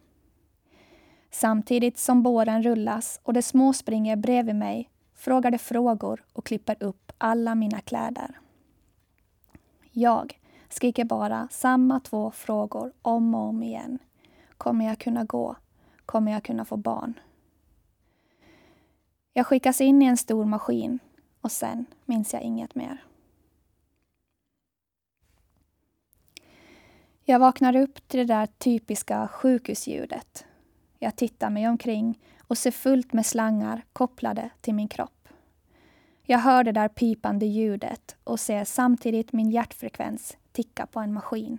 Samtidigt 1.31 1.97
som 1.97 2.23
båren 2.23 2.63
rullas 2.63 3.19
och 3.23 3.33
de 3.33 3.41
små 3.41 3.73
springer 3.73 4.15
bredvid 4.15 4.55
mig 4.55 4.89
frågar 5.15 5.51
de 5.51 5.57
frågor 5.57 6.23
och 6.33 6.45
klipper 6.45 6.75
upp 6.79 7.11
alla 7.17 7.55
mina 7.55 7.81
kläder. 7.81 8.39
Jag 9.91 10.39
skriker 10.69 11.05
bara 11.05 11.47
samma 11.51 11.99
två 11.99 12.31
frågor 12.31 12.93
om 13.01 13.35
och 13.35 13.41
om 13.41 13.63
igen. 13.63 13.99
Kommer 14.57 14.85
jag 14.85 14.99
kunna 14.99 15.23
gå? 15.23 15.55
Kommer 16.05 16.31
jag 16.31 16.43
kunna 16.43 16.65
få 16.65 16.77
barn? 16.77 17.13
Jag 19.37 19.47
skickas 19.47 19.81
in 19.81 20.01
i 20.01 20.05
en 20.05 20.17
stor 20.17 20.45
maskin 20.45 20.99
och 21.41 21.51
sen 21.51 21.85
minns 22.05 22.33
jag 22.33 22.41
inget 22.41 22.75
mer. 22.75 23.03
Jag 27.23 27.39
vaknar 27.39 27.75
upp 27.75 28.07
till 28.07 28.19
det 28.19 28.33
där 28.33 28.45
typiska 28.45 29.27
sjukhusljudet. 29.27 30.45
Jag 30.99 31.15
tittar 31.15 31.49
mig 31.49 31.67
omkring 31.67 32.19
och 32.39 32.57
ser 32.57 32.71
fullt 32.71 33.13
med 33.13 33.25
slangar 33.25 33.85
kopplade 33.93 34.49
till 34.61 34.73
min 34.73 34.87
kropp. 34.87 35.29
Jag 36.23 36.39
hör 36.39 36.63
det 36.63 36.71
där 36.71 36.87
pipande 36.87 37.45
ljudet 37.45 38.15
och 38.23 38.39
ser 38.39 38.65
samtidigt 38.65 39.33
min 39.33 39.49
hjärtfrekvens 39.49 40.37
ticka 40.51 40.85
på 40.85 40.99
en 40.99 41.13
maskin. 41.13 41.57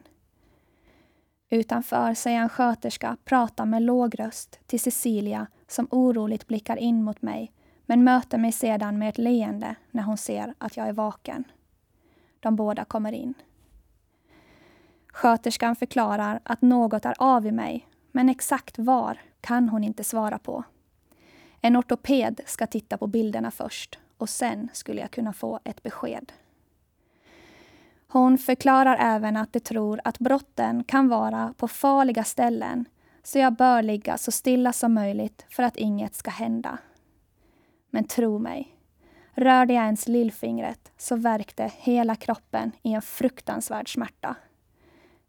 Utanför 1.51 2.15
ser 2.15 2.31
jag 2.31 2.43
en 2.43 2.49
sköterska 2.49 3.17
prata 3.25 3.65
med 3.65 3.83
låg 3.83 4.21
röst 4.21 4.61
till 4.67 4.81
Cecilia 4.81 5.47
som 5.69 5.89
oroligt 5.91 6.47
blickar 6.47 6.77
in 6.77 7.03
mot 7.05 7.23
mig 7.23 7.53
men 7.89 8.05
möter 8.05 8.39
mig 8.39 8.53
sedan 8.53 8.99
med 8.99 9.09
ett 9.09 9.19
leende 9.19 9.75
när 9.91 10.03
hon 10.03 10.17
ser 10.17 10.55
att 10.59 10.77
jag 10.77 10.89
är 10.89 10.93
vaken. 10.93 11.45
De 12.41 12.57
båda 12.57 12.85
kommer 12.85 13.13
in. 13.13 13.35
Sköterskan 15.07 15.77
förklarar 15.77 16.41
att 16.43 16.63
något 16.63 17.05
är 17.05 17.15
av 17.19 17.47
i 17.47 17.53
mig, 17.53 17.89
men 18.13 18.29
exakt 18.29 18.79
var 18.79 19.21
kan 19.41 19.69
hon 19.69 19.85
inte 19.85 20.05
svara 20.05 20.39
på. 20.39 20.65
En 21.61 21.77
ortoped 21.77 22.41
ska 22.47 22.67
titta 22.67 22.99
på 22.99 23.07
bilderna 23.07 23.51
först 23.51 23.99
och 24.17 24.29
sen 24.29 24.69
skulle 24.73 25.01
jag 25.01 25.11
kunna 25.11 25.33
få 25.33 25.61
ett 25.65 25.83
besked. 25.83 26.33
Hon 28.09 28.39
förklarar 28.39 28.97
även 29.01 29.37
att 29.37 29.53
de 29.53 29.61
tror 29.61 30.01
att 30.05 30.19
brotten 30.19 30.85
kan 30.85 31.09
vara 31.09 31.55
på 31.57 31.69
farliga 31.69 32.25
ställen 32.25 32.85
så 33.23 33.39
jag 33.39 33.53
bör 33.53 33.83
ligga 33.83 34.19
så 34.19 34.33
stilla 34.33 34.73
som 34.73 34.95
möjligt 34.95 35.47
för 35.51 35.63
att 35.63 35.77
inget 35.77 36.15
ska 36.15 36.31
hända. 36.31 36.79
Men 37.91 38.05
tro 38.05 38.39
mig, 38.39 38.77
rörde 39.35 39.75
jag 39.75 39.85
ens 39.85 40.09
lillfingret 40.09 40.93
så 40.97 41.17
värkte 41.17 41.73
hela 41.77 42.15
kroppen 42.15 42.73
i 42.83 42.93
en 42.93 43.03
fruktansvärd 43.03 43.93
smärta. 43.93 44.37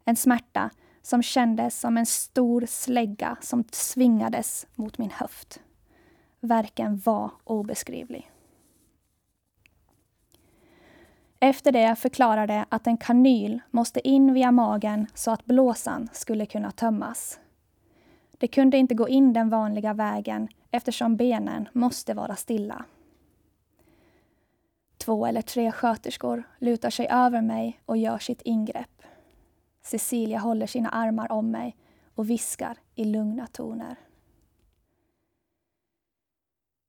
En 0.06 0.16
smärta 0.16 0.70
som 1.02 1.24
kändes 1.24 1.80
som 1.80 1.98
en 1.98 2.06
stor 2.06 2.66
slägga 2.66 3.38
som 3.42 3.64
svingades 3.72 4.68
mot 4.76 4.98
min 4.98 5.12
höft. 5.12 5.60
Verken 6.40 7.02
var 7.06 7.32
obeskrivlig. 7.44 8.32
Efter 11.40 11.72
det 11.72 11.96
förklarade 11.96 12.66
att 12.70 12.88
en 12.88 12.98
kanyl 12.98 13.62
måste 13.72 14.08
in 14.08 14.34
via 14.34 14.52
magen 14.52 15.08
så 15.14 15.32
att 15.32 15.46
blåsan 15.46 16.10
skulle 16.14 16.46
kunna 16.46 16.72
tömmas. 16.72 17.40
Det 18.32 18.48
kunde 18.48 18.78
inte 18.78 18.96
gå 18.96 19.10
in 19.10 19.34
den 19.34 19.50
vanliga 19.50 19.94
vägen 19.94 20.48
eftersom 20.72 21.16
benen 21.16 21.70
måste 21.74 22.14
vara 22.14 22.36
stilla. 22.36 22.86
Två 24.98 25.26
eller 25.26 25.42
tre 25.42 25.72
sköterskor 25.72 26.44
lutar 26.60 26.90
sig 26.90 27.08
över 27.10 27.42
mig 27.42 27.82
och 27.86 27.98
gör 27.98 28.18
sitt 28.18 28.42
ingrepp. 28.42 29.02
Cecilia 29.82 30.40
håller 30.40 30.68
sina 30.68 30.90
armar 30.90 31.32
om 31.32 31.52
mig 31.52 31.76
och 32.16 32.30
viskar 32.30 32.78
i 32.96 33.06
lugna 33.06 33.48
toner. 33.48 33.96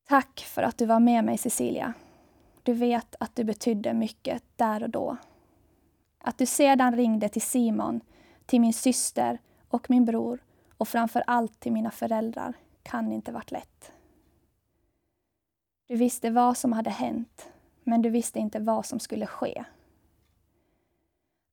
Tack 0.09 0.40
för 0.40 0.62
att 0.62 0.79
du 0.79 0.87
var 0.87 1.01
med 1.01 1.25
mig, 1.25 1.38
Cecilia. 1.38 1.95
Du 2.62 2.73
vet 2.73 3.14
att 3.21 3.37
du 3.37 3.45
betydde 3.45 3.95
mycket 3.95 4.43
där 4.57 4.83
och 4.83 4.90
då. 4.90 5.16
Att 6.19 6.38
du 6.38 6.47
sedan 6.47 6.97
ringde 6.97 7.29
till 7.29 7.43
Simon, 7.43 8.01
till 8.47 8.61
min 8.61 8.73
syster 8.73 9.38
och 9.69 9.90
min 9.90 10.05
bror 10.05 10.45
och 10.77 10.88
framför 10.88 11.23
allt 11.27 11.61
till 11.61 11.73
mina 11.73 11.90
föräldrar 11.90 12.55
kan 12.83 13.12
inte 13.12 13.33
varit 13.33 13.51
lätt. 13.51 13.93
Du 15.87 15.97
visste 15.97 16.31
vad 16.31 16.57
som 16.57 16.73
hade 16.73 16.90
hänt, 16.90 17.49
men 17.85 18.03
du 18.03 18.11
visste 18.11 18.38
inte 18.38 18.59
vad 18.59 18.87
som 18.87 19.01
skulle 19.01 19.27
ske. 19.27 19.64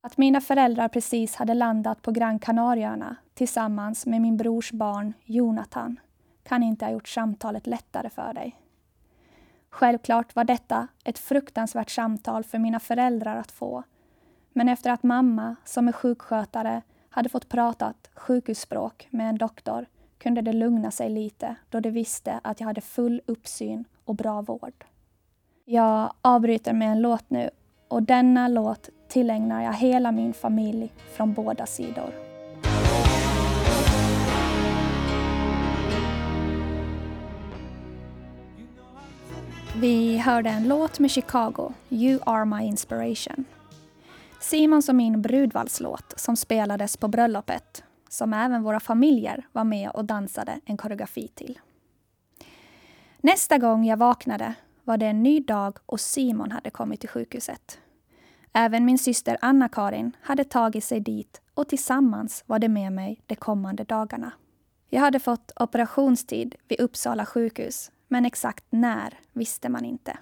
Att 0.02 0.18
mina 0.18 0.42
föräldrar 0.42 0.88
precis 0.88 1.36
hade 1.36 1.54
landat 1.54 2.02
på 2.02 2.12
Gran 2.12 2.40
Canaria 2.40 3.16
tillsammans 3.34 4.06
med 4.06 4.22
min 4.22 4.38
brors 4.38 4.72
barn 4.72 5.13
Jonathan 5.24 6.00
kan 6.44 6.63
inte 6.63 6.86
ha 6.86 6.92
gjort 6.92 7.08
samtalet 7.08 7.68
lättare 7.68 8.10
för 8.10 8.34
dig. 8.34 8.56
Självklart 9.70 10.36
var 10.36 10.44
detta 10.44 10.88
ett 11.04 11.20
fruktansvärt 11.20 11.90
samtal 11.90 12.44
för 12.44 12.60
mina 12.60 12.80
föräldrar 12.80 13.36
att 13.36 13.52
få. 13.52 13.84
Men 14.54 14.70
efter 14.70 14.92
att 14.92 15.04
mamma, 15.04 15.56
som 15.66 15.88
är 15.88 15.92
sjukskötare, 15.92 16.82
hade 17.10 17.30
fått 17.30 17.50
pratat 17.50 18.10
sjukhusspråk 18.16 19.08
med 19.12 19.30
en 19.30 19.38
doktor 19.38 19.86
kunde 20.17 20.41
det 20.41 20.53
lugna 20.53 20.91
sig 20.91 21.10
lite 21.10 21.56
då 21.69 21.80
de 21.80 21.91
visste 21.91 22.39
att 22.43 22.60
jag 22.60 22.67
hade 22.67 22.82
full 22.82 23.21
uppsyn 23.25 23.86
och 24.06 24.15
bra 24.15 24.41
vård. 24.41 24.86
Jag 25.65 26.13
avbryter 26.21 26.73
med 26.73 26.91
en 26.91 27.01
låt 27.01 27.30
nu 27.30 27.49
och 27.88 28.03
denna 28.03 28.47
låt 28.47 28.89
tillägnar 29.08 29.63
jag 29.63 29.73
hela 29.73 30.12
min 30.12 30.34
familj 30.34 30.93
från 31.12 31.34
båda 31.34 31.65
sidor. 31.65 32.12
Vi 39.82 40.17
hörde 40.17 40.49
en 40.49 40.67
låt 40.67 40.99
med 40.99 41.12
Chicago, 41.12 41.73
You 41.89 42.19
are 42.25 42.45
my 42.45 42.65
inspiration. 42.65 43.45
Simons 44.39 44.89
och 44.89 44.95
min 44.95 45.21
brudvalslåt 45.21 46.13
som 46.15 46.38
spelades 46.38 46.97
på 46.97 47.08
bröllopet, 47.08 47.84
som 48.10 48.34
även 48.34 48.63
våra 48.63 48.80
familjer 48.80 49.48
var 49.52 49.63
med 49.63 49.89
och 49.89 50.06
dansade 50.06 50.60
en 50.65 50.78
koreografi 50.78 51.28
till. 51.28 51.60
Nästa 53.22 53.58
gång 53.58 53.86
jag 53.86 53.98
vaknade 53.98 54.54
var 54.84 54.98
det 54.98 55.06
en 55.06 55.24
ny 55.24 55.39
dag 55.39 55.78
och 55.86 56.00
Simon 56.00 56.52
hade 56.52 56.70
kommit 56.70 57.00
till 57.00 57.10
sjukhuset. 57.10 57.80
Även 58.54 58.86
min 58.86 58.98
syster 58.98 59.38
Anna-Karin 59.41 60.12
hade 60.22 60.43
tagit 60.43 60.84
sig 60.84 61.00
dit 61.00 61.41
och 61.54 61.67
tillsammans 61.70 62.43
var 62.48 62.60
de 62.60 62.70
med 62.70 62.93
mig 62.93 63.22
de 63.26 63.36
kommande 63.36 63.84
dagarna. 63.84 64.32
Jag 64.89 65.02
hade 65.02 65.20
fått 65.20 65.52
operationstid 65.56 66.56
vid 66.67 66.82
Uppsala 66.82 67.26
sjukhus, 67.26 67.91
men 68.08 68.26
exakt 68.26 68.65
när 68.70 69.20
visste 69.34 69.70
man 69.70 69.86
inte. 69.86 70.17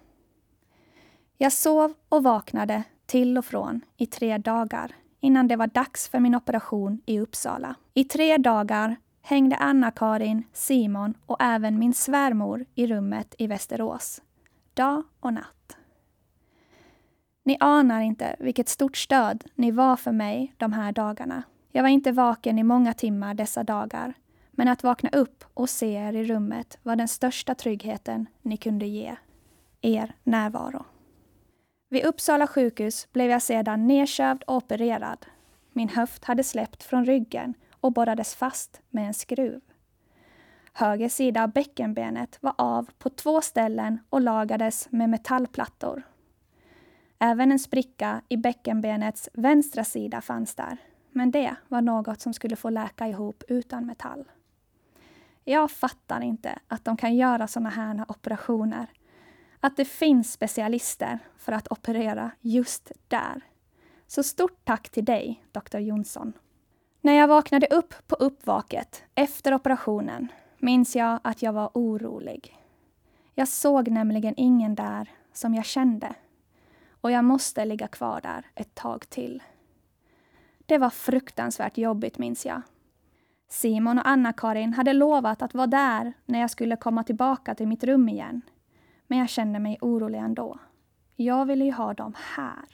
Jag 1.38 1.54
sov 1.54 1.94
och 2.10 2.24
vaknade 2.24 2.84
till 3.06 3.38
och 3.38 3.46
från 3.46 3.82
i 3.98 4.06
tre 4.06 4.38
dagar 4.38 4.96
innan 5.26 5.48
det 5.48 5.56
var 5.56 5.68
dags 5.68 6.10
för 6.10 6.20
min 6.20 6.36
operation 6.36 7.02
i 7.06 7.20
Uppsala. 7.20 7.76
I 7.94 8.04
tre 8.04 8.38
dagar 8.38 8.96
hängde 9.22 9.56
Anna-Karin, 9.56 10.44
Simon 10.54 11.14
och 11.26 11.38
även 11.40 11.80
min 11.80 11.94
svärmor 11.94 12.66
i 12.76 12.88
rummet 12.88 13.36
i 13.38 13.48
Västerås. 13.48 14.22
Dag 14.74 15.04
och 15.20 15.34
natt. 15.34 15.78
Ni 17.44 17.58
anar 17.60 18.02
inte 18.02 18.36
vilket 18.40 18.70
stort 18.70 18.98
stöd 18.98 19.44
ni 19.56 19.72
var 19.72 19.96
för 19.96 20.12
mig 20.12 20.54
de 20.58 20.74
här 20.74 20.92
dagarna. 20.92 21.44
Jag 21.72 21.84
var 21.84 21.90
inte 21.90 22.12
vaken 22.12 22.60
i 22.60 22.64
många 22.64 22.94
timmar 22.94 23.34
dessa 23.34 23.64
dagar, 23.64 24.14
men 24.52 24.68
att 24.68 24.84
vakna 24.84 25.10
upp 25.10 25.46
och 25.54 25.70
se 25.70 25.94
er 25.94 26.14
i 26.14 26.24
rummet 26.24 26.78
var 26.84 26.96
den 26.96 27.08
största 27.08 27.56
tryggheten 27.56 28.26
ni 28.42 28.58
kunde 28.58 28.86
ge. 28.86 29.16
Er 29.82 30.16
närvaro. 30.24 30.86
Vid 31.90 32.06
Uppsala 32.06 32.48
sjukhus 32.48 33.08
blev 33.12 33.32
jag 33.32 33.42
sedan 33.42 33.88
nedkövd 33.88 34.44
och 34.44 34.56
opererad. 34.56 35.26
Min 35.74 35.90
höft 35.90 36.26
hade 36.26 36.44
släppt 36.44 36.84
från 36.84 37.06
ryggen 37.06 37.54
och 37.72 37.92
borrades 37.92 38.36
fast 38.36 38.82
med 38.90 39.08
en 39.08 39.14
skruv. 39.14 39.62
Höger 40.74 41.10
sida 41.10 41.44
av 41.44 41.52
bäckenbenet 41.52 42.38
var 42.42 42.54
av 42.58 42.90
på 42.98 43.10
två 43.10 43.42
ställen 43.42 44.00
och 44.10 44.22
lagades 44.22 44.88
med 44.92 45.10
metallplattor. 45.10 46.04
Även 47.20 47.52
en 47.52 47.60
spricka 47.60 48.22
i 48.30 48.38
bäckenbenets 48.38 49.30
vänstra 49.34 49.84
sida 49.84 50.22
fanns 50.22 50.56
där, 50.56 50.78
men 51.12 51.32
det 51.32 51.56
var 51.68 51.82
något 51.82 52.22
som 52.22 52.34
skulle 52.34 52.56
få 52.56 52.70
läka 52.70 53.08
ihop 53.08 53.44
utan 53.48 53.86
metall. 53.86 54.26
Jag 55.44 55.72
fattar 55.72 56.22
inte 56.22 56.60
att 56.68 56.86
de 56.86 56.98
kan 56.98 57.16
göra 57.16 57.48
såna 57.48 57.70
här 57.70 58.06
operationer. 58.08 58.88
Att 59.66 59.78
det 59.78 59.86
finns 59.86 60.32
specialister 60.32 61.20
för 61.38 61.52
att 61.52 61.72
operera 61.72 62.32
just 62.42 62.92
där. 63.08 63.42
Så 64.08 64.24
stort 64.24 64.66
tack 64.66 64.90
till 64.90 65.06
dig, 65.06 65.44
Dr 65.52 65.78
Jonsson. 65.78 66.34
När 67.02 67.14
jag 67.14 67.28
vaknade 67.28 67.68
upp 67.68 67.94
på 68.08 68.16
uppvaket 68.16 69.04
efter 69.16 69.54
operationen 69.54 70.28
minns 70.58 70.96
jag 70.96 71.20
att 71.24 71.42
jag 71.42 71.54
var 71.54 71.72
orolig. 71.74 72.58
Jag 73.34 73.48
såg 73.48 73.92
nämligen 73.92 74.34
ingen 74.38 74.76
där 74.76 75.12
som 75.34 75.54
jag 75.54 75.66
kände. 75.66 76.16
Och 77.02 77.12
jag 77.12 77.24
måste 77.24 77.66
ligga 77.66 77.88
kvar 77.88 78.22
där 78.22 78.46
ett 78.56 78.76
tag 78.76 79.10
till. 79.10 79.44
Det 80.66 80.78
var 80.78 80.90
fruktansvärt 80.90 81.78
jobbigt 81.78 82.18
minns 82.18 82.46
jag. 82.46 82.62
Simon 83.50 84.00
och 84.00 84.08
Anna-Karin 84.08 84.74
hade 84.74 84.94
lovat 84.94 85.42
att 85.42 85.54
vara 85.54 85.68
där 85.68 86.14
när 86.26 86.40
jag 86.40 86.50
skulle 86.50 86.76
komma 86.76 87.04
tillbaka 87.04 87.56
till 87.56 87.68
mitt 87.68 87.84
rum 87.84 88.10
igen. 88.10 88.42
Men 89.08 89.18
jag 89.18 89.30
kände 89.30 89.60
mig 89.60 89.78
orolig 89.82 90.20
ändå. 90.20 90.60
Jag 91.16 91.46
ville 91.46 91.66
ju 91.66 91.72
ha 91.72 91.94
dem 91.94 92.14
här. 92.36 92.66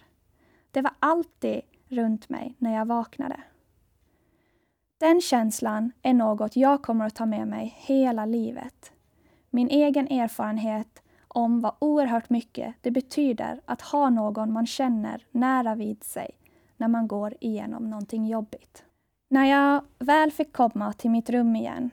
Det 0.72 0.82
var 0.82 0.94
alltid 1.00 1.62
runt 1.88 2.30
mig 2.30 2.56
när 2.58 2.74
jag 2.76 2.86
vaknade. 2.86 3.40
Den 4.98 5.22
känslan 5.22 5.92
är 6.02 6.14
något 6.14 6.56
jag 6.56 6.82
kommer 6.82 7.06
att 7.06 7.16
ta 7.16 7.26
med 7.26 7.48
mig 7.48 7.76
hela 7.78 8.26
livet. 8.26 8.92
min 9.50 9.70
egen 9.70 10.08
erfarenhet 10.08 11.02
om 11.28 11.60
vad 11.60 11.76
oerhört 11.80 12.30
mycket 12.30 12.76
det 12.82 12.92
betyder 12.92 13.62
att 13.66 13.82
ha 13.82 14.10
någon 14.10 14.54
man 14.54 14.68
känner 14.68 15.26
nära 15.32 15.76
vid 15.76 16.04
sig 16.04 16.32
när 16.78 16.88
man 16.88 17.08
går 17.08 17.34
igenom 17.40 17.90
någonting 17.90 18.28
jobbigt. 18.28 18.84
När 19.30 19.46
jag 19.46 19.84
väl 20.00 20.32
fick 20.32 20.54
komma 20.54 20.94
till 20.94 21.12
mitt 21.12 21.30
rum 21.30 21.56
igen 21.56 21.90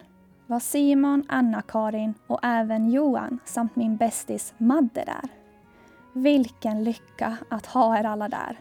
var 0.48 0.60
Simon, 0.60 1.24
Anna-Karin 1.28 2.14
och 2.26 2.40
även 2.42 2.90
Johan 2.90 3.38
samt 3.44 3.76
min 3.76 3.96
bästis 3.96 4.54
Madde 4.58 5.04
där. 5.04 5.28
Vilken 6.12 6.84
lycka 6.84 7.36
att 7.50 7.66
ha 7.66 7.98
er 7.98 8.04
alla 8.04 8.28
där. 8.28 8.58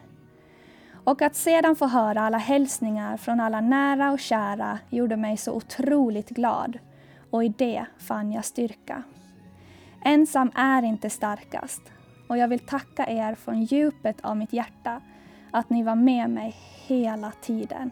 Och 1.04 1.22
att 1.22 1.36
sedan 1.36 1.76
få 1.76 1.88
höra 1.88 2.22
alla 2.22 2.38
hälsningar 2.38 3.18
från 3.18 3.40
alla 3.40 3.62
nära 3.62 4.12
och 4.12 4.20
kära 4.20 4.80
gjorde 4.90 5.18
mig 5.18 5.38
så 5.38 5.54
otroligt 5.54 6.30
glad 6.30 6.80
och 7.32 7.44
i 7.44 7.50
det 7.50 7.86
fann 7.98 8.32
jag 8.32 8.46
styrka. 8.46 9.04
Ensam 10.06 10.52
är 10.56 10.84
inte 10.84 11.10
starkast 11.10 11.82
och 12.30 12.38
jag 12.38 12.48
vill 12.48 12.60
tacka 12.60 13.08
er 13.08 13.36
från 13.36 13.64
djupet 13.64 14.22
av 14.22 14.38
mitt 14.38 14.54
hjärta 14.54 15.02
att 15.52 15.70
ni 15.70 15.84
var 15.84 15.96
med 15.96 16.30
mig 16.30 16.56
hela 16.88 17.32
tiden. 17.32 17.92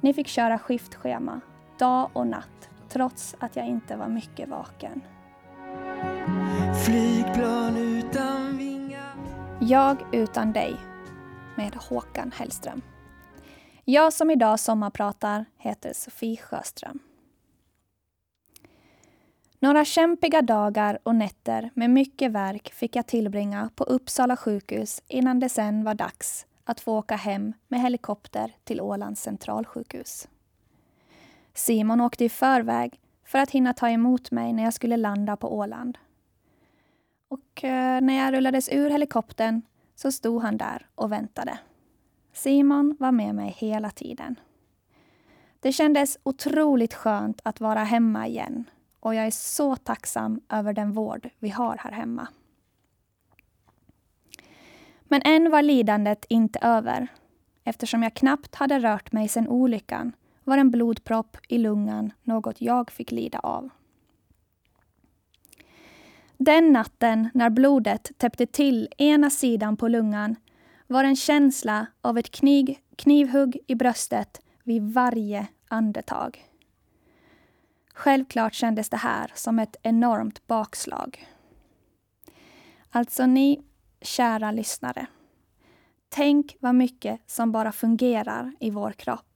Ni 0.00 0.14
fick 0.14 0.28
köra 0.28 0.58
skiftschema, 0.58 1.40
dag 1.78 2.10
och 2.12 2.26
natt, 2.26 2.68
trots 2.92 3.36
att 3.38 3.56
jag 3.56 3.66
inte 3.66 3.96
var 3.96 4.08
mycket 4.08 4.48
vaken. 4.48 5.00
Flygplan 6.84 7.76
utan 7.76 8.56
vingar 8.56 9.14
Jag 9.60 10.14
utan 10.14 10.52
dig 10.52 10.76
med 11.56 11.74
Håkan 11.74 12.32
Hellström. 12.32 12.82
Jag 13.84 14.12
som 14.12 14.30
idag 14.30 14.60
sommarpratar 14.60 15.44
heter 15.58 15.92
Sofie 15.92 16.36
Sjöström. 16.36 16.98
Några 19.58 19.84
kämpiga 19.84 20.42
dagar 20.42 20.98
och 21.02 21.14
nätter 21.14 21.70
med 21.74 21.90
mycket 21.90 22.32
verk 22.32 22.72
fick 22.72 22.96
jag 22.96 23.06
tillbringa 23.06 23.70
på 23.74 23.84
Uppsala 23.84 24.36
sjukhus 24.36 25.02
innan 25.08 25.40
det 25.40 25.48
sen 25.48 25.84
var 25.84 25.94
dags 25.94 26.46
att 26.64 26.80
få 26.80 26.98
åka 26.98 27.16
hem 27.16 27.52
med 27.68 27.80
helikopter 27.80 28.56
till 28.64 28.80
Ålands 28.80 29.22
centralsjukhus. 29.22 30.28
Simon 31.54 32.00
åkte 32.00 32.24
i 32.24 32.28
förväg 32.28 33.00
för 33.24 33.38
att 33.38 33.50
hinna 33.50 33.72
ta 33.74 33.88
emot 33.88 34.30
mig 34.30 34.52
när 34.52 34.62
jag 34.62 34.74
skulle 34.74 34.96
landa 34.96 35.36
på 35.36 35.56
Åland. 35.56 35.98
Och 37.28 37.64
eh, 37.64 38.00
när 38.00 38.24
jag 38.24 38.34
rullades 38.34 38.68
ur 38.72 38.90
helikoptern 38.90 39.62
så 39.94 40.12
stod 40.12 40.42
han 40.42 40.56
där 40.56 40.86
och 40.94 41.12
väntade. 41.12 41.58
Simon 42.32 42.96
var 43.00 43.12
med 43.12 43.34
mig 43.34 43.54
hela 43.58 43.90
tiden. 43.90 44.40
Det 45.60 45.72
kändes 45.72 46.18
otroligt 46.22 46.94
skönt 46.94 47.40
att 47.44 47.60
vara 47.60 47.84
hemma 47.84 48.26
igen 48.26 48.64
och 49.00 49.14
jag 49.14 49.26
är 49.26 49.30
så 49.30 49.76
tacksam 49.76 50.40
över 50.48 50.72
den 50.72 50.92
vård 50.92 51.28
vi 51.38 51.48
har 51.48 51.76
här 51.76 51.90
hemma. 51.92 52.28
Men 55.04 55.22
än 55.24 55.50
var 55.50 55.62
lidandet 55.62 56.24
inte 56.28 56.58
över. 56.62 57.08
Eftersom 57.64 58.02
jag 58.02 58.14
knappt 58.14 58.54
hade 58.54 58.78
rört 58.78 59.12
mig 59.12 59.28
sedan 59.28 59.48
olyckan 59.48 60.12
var 60.44 60.58
en 60.58 60.70
blodpropp 60.70 61.36
i 61.48 61.58
lungan 61.58 62.12
något 62.22 62.60
jag 62.60 62.90
fick 62.90 63.10
lida 63.10 63.38
av. 63.38 63.70
Den 66.36 66.72
natten 66.72 67.28
när 67.34 67.50
blodet 67.50 68.10
täppte 68.16 68.46
till 68.46 68.88
ena 68.98 69.30
sidan 69.30 69.76
på 69.76 69.88
lungan 69.88 70.36
var 70.86 71.04
en 71.04 71.16
känsla 71.16 71.86
av 72.00 72.18
ett 72.18 72.30
kniv, 72.30 72.76
knivhugg 72.96 73.58
i 73.66 73.74
bröstet 73.74 74.40
vid 74.64 74.82
varje 74.82 75.46
andetag. 75.68 76.48
Självklart 77.94 78.54
kändes 78.54 78.88
det 78.88 78.96
här 78.96 79.32
som 79.34 79.58
ett 79.58 79.76
enormt 79.82 80.46
bakslag. 80.46 81.28
Alltså 82.90 83.26
ni 83.26 83.62
kära 84.00 84.50
lyssnare. 84.50 85.06
Tänk 86.08 86.56
vad 86.60 86.74
mycket 86.74 87.20
som 87.30 87.52
bara 87.52 87.72
fungerar 87.72 88.52
i 88.60 88.70
vår 88.70 88.92
kropp. 88.92 89.31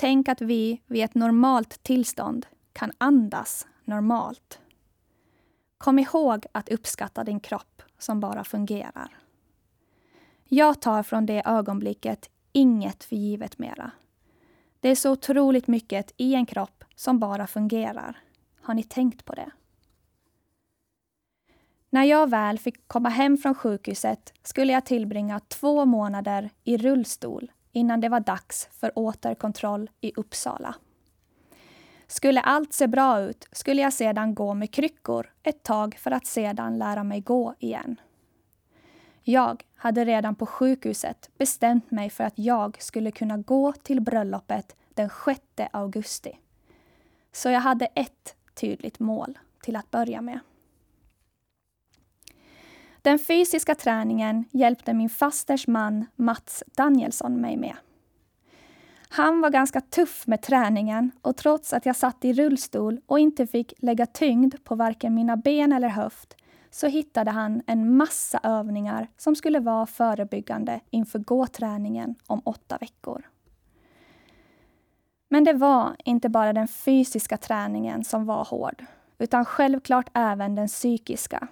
Tänk 0.00 0.28
att 0.28 0.40
vi 0.40 0.82
vid 0.86 1.04
ett 1.04 1.14
normalt 1.14 1.82
tillstånd 1.82 2.46
kan 2.72 2.92
andas 2.98 3.66
normalt. 3.84 4.60
Kom 5.78 5.98
ihåg 5.98 6.46
att 6.52 6.68
uppskatta 6.68 7.24
din 7.24 7.40
kropp 7.40 7.82
som 7.98 8.20
bara 8.20 8.44
fungerar. 8.44 9.18
Jag 10.44 10.80
tar 10.80 11.02
från 11.02 11.26
det 11.26 11.42
ögonblicket 11.46 12.30
inget 12.52 13.04
för 13.04 13.16
givet 13.16 13.58
mera. 13.58 13.90
Det 14.80 14.88
är 14.88 14.94
så 14.94 15.12
otroligt 15.12 15.66
mycket 15.66 16.12
i 16.16 16.34
en 16.34 16.46
kropp 16.46 16.84
som 16.94 17.18
bara 17.18 17.46
fungerar. 17.46 18.18
Har 18.62 18.74
ni 18.74 18.82
tänkt 18.82 19.24
på 19.24 19.34
det? 19.34 19.50
När 21.90 22.04
jag 22.04 22.30
väl 22.30 22.58
fick 22.58 22.88
komma 22.88 23.08
hem 23.08 23.36
från 23.36 23.54
sjukhuset 23.54 24.34
skulle 24.42 24.72
jag 24.72 24.86
tillbringa 24.86 25.40
två 25.40 25.84
månader 25.84 26.50
i 26.64 26.76
rullstol 26.76 27.50
innan 27.72 28.00
det 28.00 28.08
var 28.08 28.20
dags 28.20 28.68
för 28.72 28.92
återkontroll 28.94 29.90
i 30.00 30.12
Uppsala. 30.16 30.74
Skulle 32.06 32.40
allt 32.40 32.72
se 32.72 32.86
bra 32.86 33.20
ut 33.20 33.48
skulle 33.52 33.82
jag 33.82 33.92
sedan 33.92 34.34
gå 34.34 34.54
med 34.54 34.74
kryckor 34.74 35.32
ett 35.42 35.62
tag 35.62 35.94
för 35.98 36.10
att 36.10 36.26
sedan 36.26 36.78
lära 36.78 37.04
mig 37.04 37.20
gå 37.20 37.54
igen. 37.58 38.00
Jag 39.22 39.64
hade 39.74 40.04
redan 40.04 40.34
på 40.34 40.46
sjukhuset 40.46 41.30
bestämt 41.38 41.90
mig 41.90 42.10
för 42.10 42.24
att 42.24 42.38
jag 42.38 42.82
skulle 42.82 43.10
kunna 43.10 43.38
gå 43.38 43.72
till 43.72 44.00
bröllopet 44.00 44.76
den 44.94 45.10
6 45.24 45.40
augusti. 45.72 46.38
Så 47.32 47.48
jag 47.48 47.60
hade 47.60 47.86
ett 47.86 48.36
tydligt 48.54 48.98
mål 48.98 49.38
till 49.62 49.76
att 49.76 49.90
börja 49.90 50.20
med. 50.20 50.38
Den 53.02 53.18
fysiska 53.18 53.74
träningen 53.74 54.44
hjälpte 54.50 54.94
min 54.94 55.08
fasters 55.08 55.66
man 55.66 56.06
Mats 56.16 56.64
Danielsson 56.76 57.40
mig 57.40 57.56
med. 57.56 57.76
Han 59.08 59.40
var 59.40 59.50
ganska 59.50 59.80
tuff 59.80 60.26
med 60.26 60.42
träningen 60.42 61.10
och 61.22 61.36
trots 61.36 61.72
att 61.72 61.86
jag 61.86 61.96
satt 61.96 62.24
i 62.24 62.32
rullstol 62.32 63.00
och 63.06 63.18
inte 63.18 63.46
fick 63.46 63.72
lägga 63.78 64.06
tyngd 64.06 64.54
på 64.64 64.74
varken 64.74 65.14
mina 65.14 65.36
ben 65.36 65.72
eller 65.72 65.88
höft 65.88 66.36
så 66.70 66.86
hittade 66.86 67.30
han 67.30 67.62
en 67.66 67.96
massa 67.96 68.40
övningar 68.42 69.08
som 69.16 69.36
skulle 69.36 69.60
vara 69.60 69.86
förebyggande 69.86 70.80
inför 70.90 71.18
gåträningen 71.18 72.14
om 72.26 72.42
åtta 72.44 72.78
veckor. 72.80 73.28
Men 75.28 75.44
det 75.44 75.52
var 75.52 75.96
inte 76.04 76.28
bara 76.28 76.52
den 76.52 76.68
fysiska 76.68 77.36
träningen 77.36 78.04
som 78.04 78.26
var 78.26 78.44
hård, 78.44 78.84
utan 79.18 79.44
självklart 79.44 80.10
även 80.14 80.54
den 80.54 80.68
psykiska. 80.68 81.48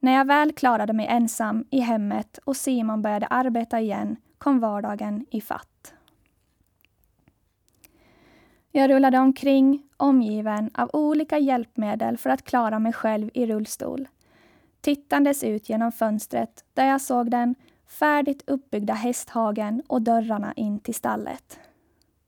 När 0.00 0.12
jag 0.12 0.24
väl 0.24 0.52
klarade 0.52 0.92
mig 0.92 1.06
ensam 1.06 1.64
i 1.70 1.80
hemmet 1.80 2.38
och 2.44 2.56
Simon 2.56 3.02
började 3.02 3.26
arbeta 3.26 3.80
igen 3.80 4.16
kom 4.38 4.60
vardagen 4.60 5.26
i 5.30 5.40
fatt. 5.40 5.94
Jag 8.72 8.90
rullade 8.90 9.18
omkring 9.18 9.82
omgiven 9.96 10.70
av 10.74 10.90
olika 10.92 11.38
hjälpmedel 11.38 12.18
för 12.18 12.30
att 12.30 12.44
klara 12.44 12.78
mig 12.78 12.92
själv 12.92 13.30
i 13.34 13.46
rullstol. 13.46 14.08
Tittandes 14.80 15.44
ut 15.44 15.68
genom 15.68 15.92
fönstret 15.92 16.64
där 16.74 16.86
jag 16.86 17.00
såg 17.00 17.30
den 17.30 17.54
färdigt 17.86 18.42
uppbyggda 18.46 18.94
hästhagen 18.94 19.82
och 19.86 20.02
dörrarna 20.02 20.52
in 20.52 20.80
till 20.80 20.94
stallet. 20.94 21.58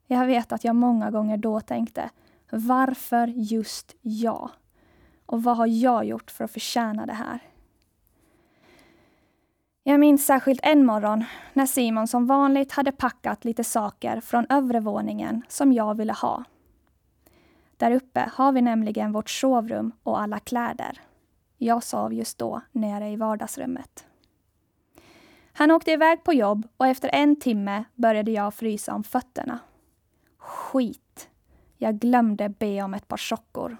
Jag 0.06 0.26
vet 0.26 0.52
att 0.52 0.64
jag 0.64 0.76
många 0.76 1.10
gånger 1.10 1.36
då 1.36 1.60
tänkte, 1.60 2.10
varför 2.50 3.26
just 3.26 3.94
jag? 4.00 4.50
Och 5.26 5.42
vad 5.42 5.56
har 5.56 5.66
jag 5.66 6.04
gjort 6.04 6.30
för 6.30 6.44
att 6.44 6.50
förtjäna 6.50 7.06
det 7.06 7.12
här? 7.12 7.40
Jag 9.88 10.00
minns 10.00 10.26
särskilt 10.26 10.60
en 10.62 10.86
morgon 10.86 11.24
när 11.52 11.66
Simon 11.66 12.08
som 12.08 12.26
vanligt 12.26 12.72
hade 12.72 12.92
packat 12.92 13.44
lite 13.44 13.64
saker 13.64 14.20
från 14.20 14.46
övre 14.48 14.80
våningen 14.80 15.42
som 15.48 15.72
jag 15.72 15.94
ville 15.94 16.12
ha. 16.12 16.44
Där 17.76 17.90
uppe 17.90 18.30
har 18.32 18.52
vi 18.52 18.62
nämligen 18.62 19.12
vårt 19.12 19.30
sovrum 19.30 19.92
och 20.02 20.20
alla 20.20 20.38
kläder. 20.38 21.00
Jag 21.58 21.82
sov 21.82 22.14
just 22.14 22.38
då 22.38 22.60
nere 22.72 23.08
i 23.08 23.16
vardagsrummet. 23.16 24.06
Han 25.52 25.70
åkte 25.70 25.92
iväg 25.92 26.24
på 26.24 26.32
jobb 26.32 26.68
och 26.76 26.86
efter 26.86 27.10
en 27.12 27.40
timme 27.40 27.84
började 27.94 28.30
jag 28.30 28.54
frysa 28.54 28.94
om 28.94 29.04
fötterna. 29.04 29.58
Skit! 30.38 31.28
Jag 31.76 31.98
glömde 31.98 32.48
be 32.48 32.82
om 32.82 32.94
ett 32.94 33.08
par 33.08 33.16
sockor. 33.16 33.76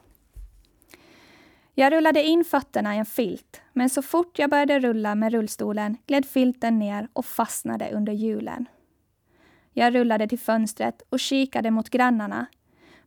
Jag 1.80 1.92
rullade 1.92 2.22
in 2.22 2.44
fötterna 2.44 2.94
i 2.94 2.98
en 2.98 3.06
filt, 3.06 3.60
men 3.72 3.90
så 3.90 4.02
fort 4.02 4.38
jag 4.38 4.50
började 4.50 4.78
rulla 4.78 5.14
med 5.14 5.32
rullstolen 5.32 5.96
gled 6.06 6.26
filten 6.26 6.78
ner 6.78 7.08
och 7.12 7.24
fastnade 7.26 7.90
under 7.92 8.12
hjulen. 8.12 8.68
Jag 9.72 9.94
rullade 9.94 10.28
till 10.28 10.38
fönstret 10.38 11.02
och 11.08 11.20
kikade 11.20 11.70
mot 11.70 11.90
grannarna. 11.90 12.46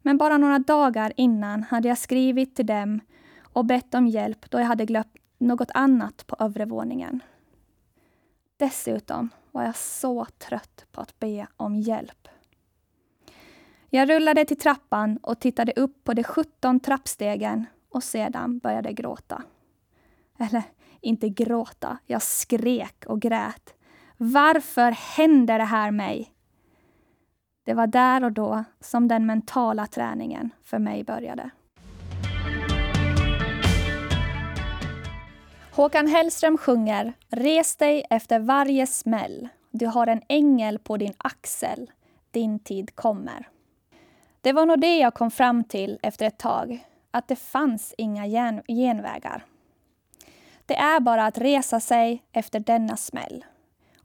Men 0.01 0.17
bara 0.17 0.37
några 0.37 0.59
dagar 0.59 1.13
innan 1.15 1.63
hade 1.63 1.87
jag 1.87 1.97
skrivit 1.97 2.55
till 2.55 2.65
dem 2.65 2.99
och 3.43 3.65
bett 3.65 3.93
om 3.93 4.07
hjälp 4.07 4.51
då 4.51 4.59
jag 4.59 4.65
hade 4.65 4.85
glömt 4.85 5.15
något 5.37 5.71
annat 5.73 6.27
på 6.27 6.35
övre 6.39 6.65
våningen. 6.65 7.19
Dessutom 8.57 9.29
var 9.51 9.63
jag 9.63 9.75
så 9.75 10.25
trött 10.25 10.85
på 10.91 11.01
att 11.01 11.19
be 11.19 11.47
om 11.57 11.75
hjälp. 11.75 12.27
Jag 13.89 14.09
rullade 14.09 14.45
till 14.45 14.59
trappan 14.59 15.17
och 15.17 15.39
tittade 15.39 15.73
upp 15.75 16.03
på 16.03 16.13
de 16.13 16.23
17 16.23 16.79
trappstegen 16.79 17.65
och 17.91 18.03
sedan 18.03 18.59
började 18.59 18.93
gråta. 18.93 19.43
Eller 20.39 20.63
inte 21.01 21.29
gråta, 21.29 21.97
jag 22.05 22.21
skrek 22.21 23.05
och 23.05 23.21
grät. 23.21 23.73
Varför 24.17 24.91
händer 24.91 25.57
det 25.57 25.65
här 25.65 25.91
mig? 25.91 26.31
Det 27.65 27.73
var 27.73 27.87
där 27.87 28.23
och 28.23 28.31
då 28.31 28.63
som 28.79 29.07
den 29.07 29.25
mentala 29.25 29.87
träningen 29.87 30.49
för 30.63 30.79
mig 30.79 31.03
började. 31.03 31.49
Håkan 35.71 36.07
Hellström 36.07 36.57
sjunger 36.57 37.13
Res 37.29 37.75
dig 37.75 38.05
efter 38.09 38.39
varje 38.39 38.87
smäll. 38.87 39.49
Du 39.71 39.85
har 39.85 40.07
en 40.07 40.21
ängel 40.29 40.79
på 40.79 40.97
din 40.97 41.13
axel. 41.17 41.91
Din 42.31 42.59
tid 42.59 42.95
kommer. 42.95 43.47
Det 44.41 44.53
var 44.53 44.65
nog 44.65 44.81
det 44.81 44.97
jag 44.97 45.13
kom 45.13 45.31
fram 45.31 45.63
till 45.63 45.99
efter 46.01 46.25
ett 46.25 46.37
tag, 46.37 46.85
att 47.11 47.27
det 47.27 47.35
fanns 47.35 47.93
inga 47.97 48.25
gen 48.25 48.61
genvägar. 48.67 49.45
Det 50.65 50.77
är 50.77 50.99
bara 50.99 51.25
att 51.25 51.37
resa 51.37 51.79
sig 51.79 52.23
efter 52.31 52.59
denna 52.59 52.97
smäll 52.97 53.45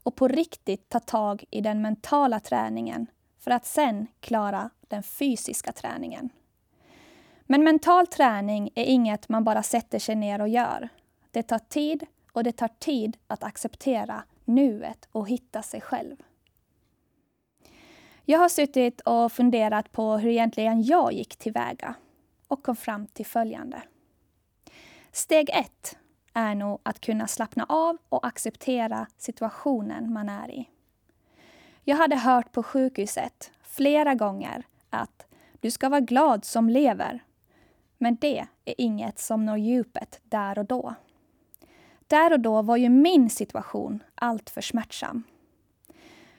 och 0.03 0.15
på 0.15 0.27
riktigt 0.27 0.89
ta 0.89 0.99
tag 0.99 1.43
i 1.49 1.61
den 1.61 1.81
mentala 1.81 2.39
träningen 2.39 3.07
för 3.39 3.51
att 3.51 3.65
sen 3.65 4.07
klara 4.19 4.69
den 4.81 5.03
fysiska 5.03 5.71
träningen. 5.71 6.29
Men 7.45 7.63
mental 7.63 8.07
träning 8.07 8.69
är 8.75 8.83
inget 8.83 9.29
man 9.29 9.43
bara 9.43 9.63
sätter 9.63 9.99
sig 9.99 10.15
ner 10.15 10.41
och 10.41 10.49
gör. 10.49 10.89
Det 11.31 11.43
tar 11.43 11.59
tid 11.59 12.05
och 12.31 12.43
det 12.43 12.51
tar 12.51 12.69
tid 12.79 13.17
att 13.27 13.43
acceptera 13.43 14.23
nuet 14.45 15.07
och 15.11 15.29
hitta 15.29 15.61
sig 15.61 15.81
själv. 15.81 16.15
Jag 18.25 18.39
har 18.39 18.49
suttit 18.49 19.01
och 19.01 19.31
funderat 19.31 19.91
på 19.91 20.17
hur 20.17 20.29
egentligen 20.29 20.83
jag 20.83 21.13
gick 21.13 21.35
tillväga 21.35 21.95
och 22.47 22.63
kom 22.63 22.75
fram 22.75 23.07
till 23.07 23.25
följande. 23.25 23.81
Steg 25.11 25.49
ett 25.49 25.97
är 26.33 26.55
nog 26.55 26.79
att 26.83 27.01
kunna 27.01 27.27
slappna 27.27 27.65
av 27.69 27.97
och 28.09 28.27
acceptera 28.27 29.07
situationen 29.17 30.13
man 30.13 30.29
är 30.29 30.51
i. 30.51 30.69
Jag 31.83 31.97
hade 31.97 32.15
hört 32.15 32.51
på 32.51 32.63
sjukhuset 32.63 33.51
flera 33.61 34.15
gånger 34.15 34.63
att 34.89 35.25
du 35.59 35.71
ska 35.71 35.89
vara 35.89 36.01
glad 36.01 36.45
som 36.45 36.69
lever. 36.69 37.23
Men 37.97 38.15
det 38.15 38.47
är 38.65 38.75
inget 38.77 39.19
som 39.19 39.45
når 39.45 39.57
djupet 39.57 40.19
där 40.23 40.59
och 40.59 40.65
då. 40.65 40.95
Där 42.07 42.33
och 42.33 42.39
då 42.39 42.61
var 42.61 42.77
ju 42.77 42.89
min 42.89 43.29
situation 43.29 44.03
alltför 44.15 44.61
smärtsam. 44.61 45.23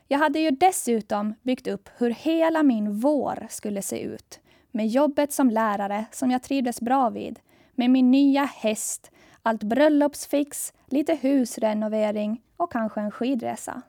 Jag 0.07 0.19
hade 0.19 0.39
ju 0.39 0.51
dessutom 0.51 1.35
byggt 1.43 1.67
upp 1.67 1.89
hur 1.97 2.11
hela 2.11 2.63
min 2.63 3.01
vår 3.01 3.47
skulle 3.51 3.83
se 3.83 4.01
ut 4.01 4.41
med 4.71 4.87
jobbet 4.87 5.33
som 5.33 5.51
lärare 5.51 6.05
som 6.13 6.31
jag 6.31 6.43
trivdes 6.43 6.81
bra 6.81 7.11
vid, 7.11 7.41
med 7.73 7.91
min 7.91 8.11
nya 8.11 8.45
häst, 8.45 9.11
allt 9.43 9.63
bröllopsfix, 9.63 10.73
lite 10.87 11.15
husrenovering 11.15 12.43
och 12.57 12.73
kanske 12.73 13.01
en 13.01 13.11
skidresa. 13.11 13.83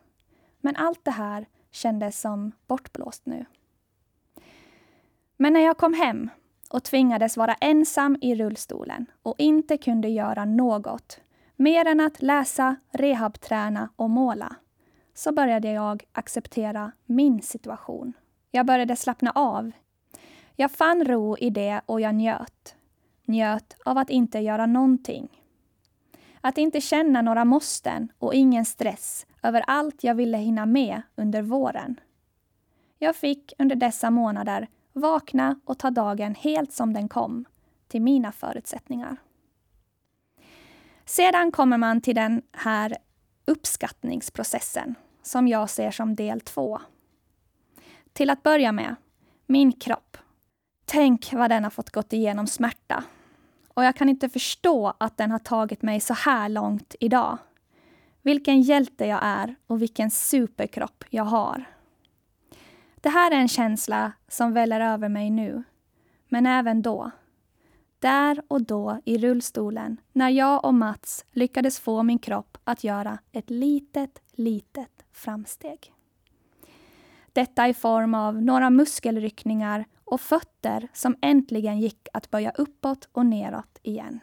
Men 0.61 0.75
allt 0.75 1.05
det 1.05 1.11
här 1.11 1.45
kändes 1.71 2.21
som 2.21 2.51
bortblåst 2.67 3.25
nu. 3.25 3.45
Men 5.37 5.53
när 5.53 5.59
jag 5.59 5.77
kom 5.77 5.93
hem 5.93 6.29
och 6.69 6.83
tvingades 6.83 7.37
vara 7.37 7.53
ensam 7.53 8.17
i 8.21 8.35
rullstolen 8.35 9.05
och 9.23 9.35
inte 9.37 9.77
kunde 9.77 10.09
göra 10.09 10.45
något 10.45 11.19
mer 11.55 11.85
än 11.85 11.99
att 11.99 12.21
läsa, 12.21 12.75
rehabträna 12.91 13.89
och 13.95 14.09
måla 14.09 14.55
så 15.13 15.31
började 15.31 15.71
jag 15.71 16.03
acceptera 16.11 16.91
min 17.05 17.41
situation. 17.41 18.13
Jag 18.51 18.65
började 18.65 18.95
slappna 18.95 19.31
av. 19.31 19.71
Jag 20.61 20.71
fann 20.71 21.05
ro 21.05 21.37
i 21.37 21.49
det 21.49 21.81
och 21.85 22.01
jag 22.01 22.15
njöt. 22.15 22.75
Njöt 23.25 23.75
av 23.85 23.97
att 23.97 24.09
inte 24.09 24.39
göra 24.39 24.65
någonting. 24.65 25.43
Att 26.41 26.57
inte 26.57 26.81
känna 26.81 27.21
några 27.21 27.45
måsten 27.45 28.11
och 28.17 28.33
ingen 28.33 28.65
stress 28.65 29.25
över 29.43 29.63
allt 29.67 30.03
jag 30.03 30.15
ville 30.15 30.37
hinna 30.37 30.65
med 30.65 31.01
under 31.15 31.41
våren. 31.41 31.99
Jag 32.97 33.15
fick 33.15 33.53
under 33.59 33.75
dessa 33.75 34.09
månader 34.11 34.67
vakna 34.93 35.59
och 35.65 35.79
ta 35.79 35.91
dagen 35.91 36.35
helt 36.35 36.73
som 36.73 36.93
den 36.93 37.09
kom, 37.09 37.45
till 37.87 38.01
mina 38.01 38.31
förutsättningar. 38.31 39.17
Sedan 41.05 41.51
kommer 41.51 41.77
man 41.77 42.01
till 42.01 42.15
den 42.15 42.41
här 42.51 42.97
uppskattningsprocessen 43.45 44.95
som 45.23 45.47
jag 45.47 45.69
ser 45.69 45.91
som 45.91 46.15
del 46.15 46.41
två. 46.41 46.79
Till 48.13 48.29
att 48.29 48.43
börja 48.43 48.71
med, 48.71 48.95
min 49.45 49.71
kropp. 49.71 50.17
Tänk 50.91 51.33
vad 51.33 51.49
den 51.49 51.63
har 51.63 51.71
fått 51.71 51.89
gått 51.89 52.13
igenom 52.13 52.47
smärta. 52.47 53.03
Och 53.67 53.83
jag 53.83 53.95
kan 53.95 54.09
inte 54.09 54.29
förstå 54.29 54.93
att 54.97 55.17
den 55.17 55.31
har 55.31 55.39
tagit 55.39 55.81
mig 55.81 55.99
så 55.99 56.13
här 56.13 56.49
långt 56.49 56.95
idag. 56.99 57.37
Vilken 58.21 58.61
hjälte 58.61 59.05
jag 59.05 59.19
är 59.23 59.55
och 59.67 59.81
vilken 59.81 60.11
superkropp 60.11 61.03
jag 61.09 61.23
har. 61.23 61.63
Det 62.95 63.09
här 63.09 63.31
är 63.31 63.35
en 63.35 63.47
känsla 63.47 64.11
som 64.27 64.53
väller 64.53 64.81
över 64.81 65.09
mig 65.09 65.29
nu, 65.29 65.63
men 66.29 66.45
även 66.45 66.81
då. 66.81 67.11
Där 67.99 68.41
och 68.47 68.61
då 68.61 69.01
i 69.05 69.17
rullstolen 69.17 69.97
när 70.11 70.29
jag 70.29 70.65
och 70.65 70.73
Mats 70.73 71.25
lyckades 71.31 71.79
få 71.79 72.03
min 72.03 72.19
kropp 72.19 72.57
att 72.63 72.83
göra 72.83 73.17
ett 73.31 73.49
litet, 73.49 74.21
litet 74.31 75.05
framsteg. 75.11 75.93
Detta 77.33 77.67
i 77.67 77.73
form 77.73 78.13
av 78.13 78.41
några 78.41 78.69
muskelryckningar 78.69 79.85
och 80.09 80.21
fötter 80.21 80.87
som 80.93 81.15
äntligen 81.21 81.79
gick 81.79 82.07
att 82.13 82.31
böja 82.31 82.51
uppåt 82.51 83.09
och 83.11 83.25
neråt 83.25 83.79
igen. 83.83 84.19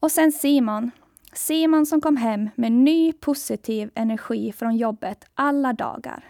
Och 0.00 0.10
sen 0.10 0.32
Simon. 0.32 0.90
Simon 1.32 1.86
som 1.86 2.00
kom 2.00 2.16
hem 2.16 2.50
med 2.54 2.72
ny 2.72 3.12
positiv 3.12 3.90
energi 3.94 4.52
från 4.52 4.76
jobbet 4.76 5.24
alla 5.34 5.72
dagar. 5.72 6.24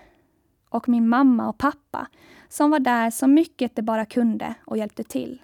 Och 0.69 0.89
min 0.89 1.09
mamma 1.09 1.49
och 1.49 1.59
pappa 1.59 2.07
som 2.49 2.71
var 2.71 2.81
där 2.81 3.11
så 3.11 3.27
mycket 3.27 3.77
de 3.77 3.83
bara 3.83 4.05
kunde 4.05 4.55
och 4.65 4.77
hjälpte 4.77 5.05
till. 5.05 5.43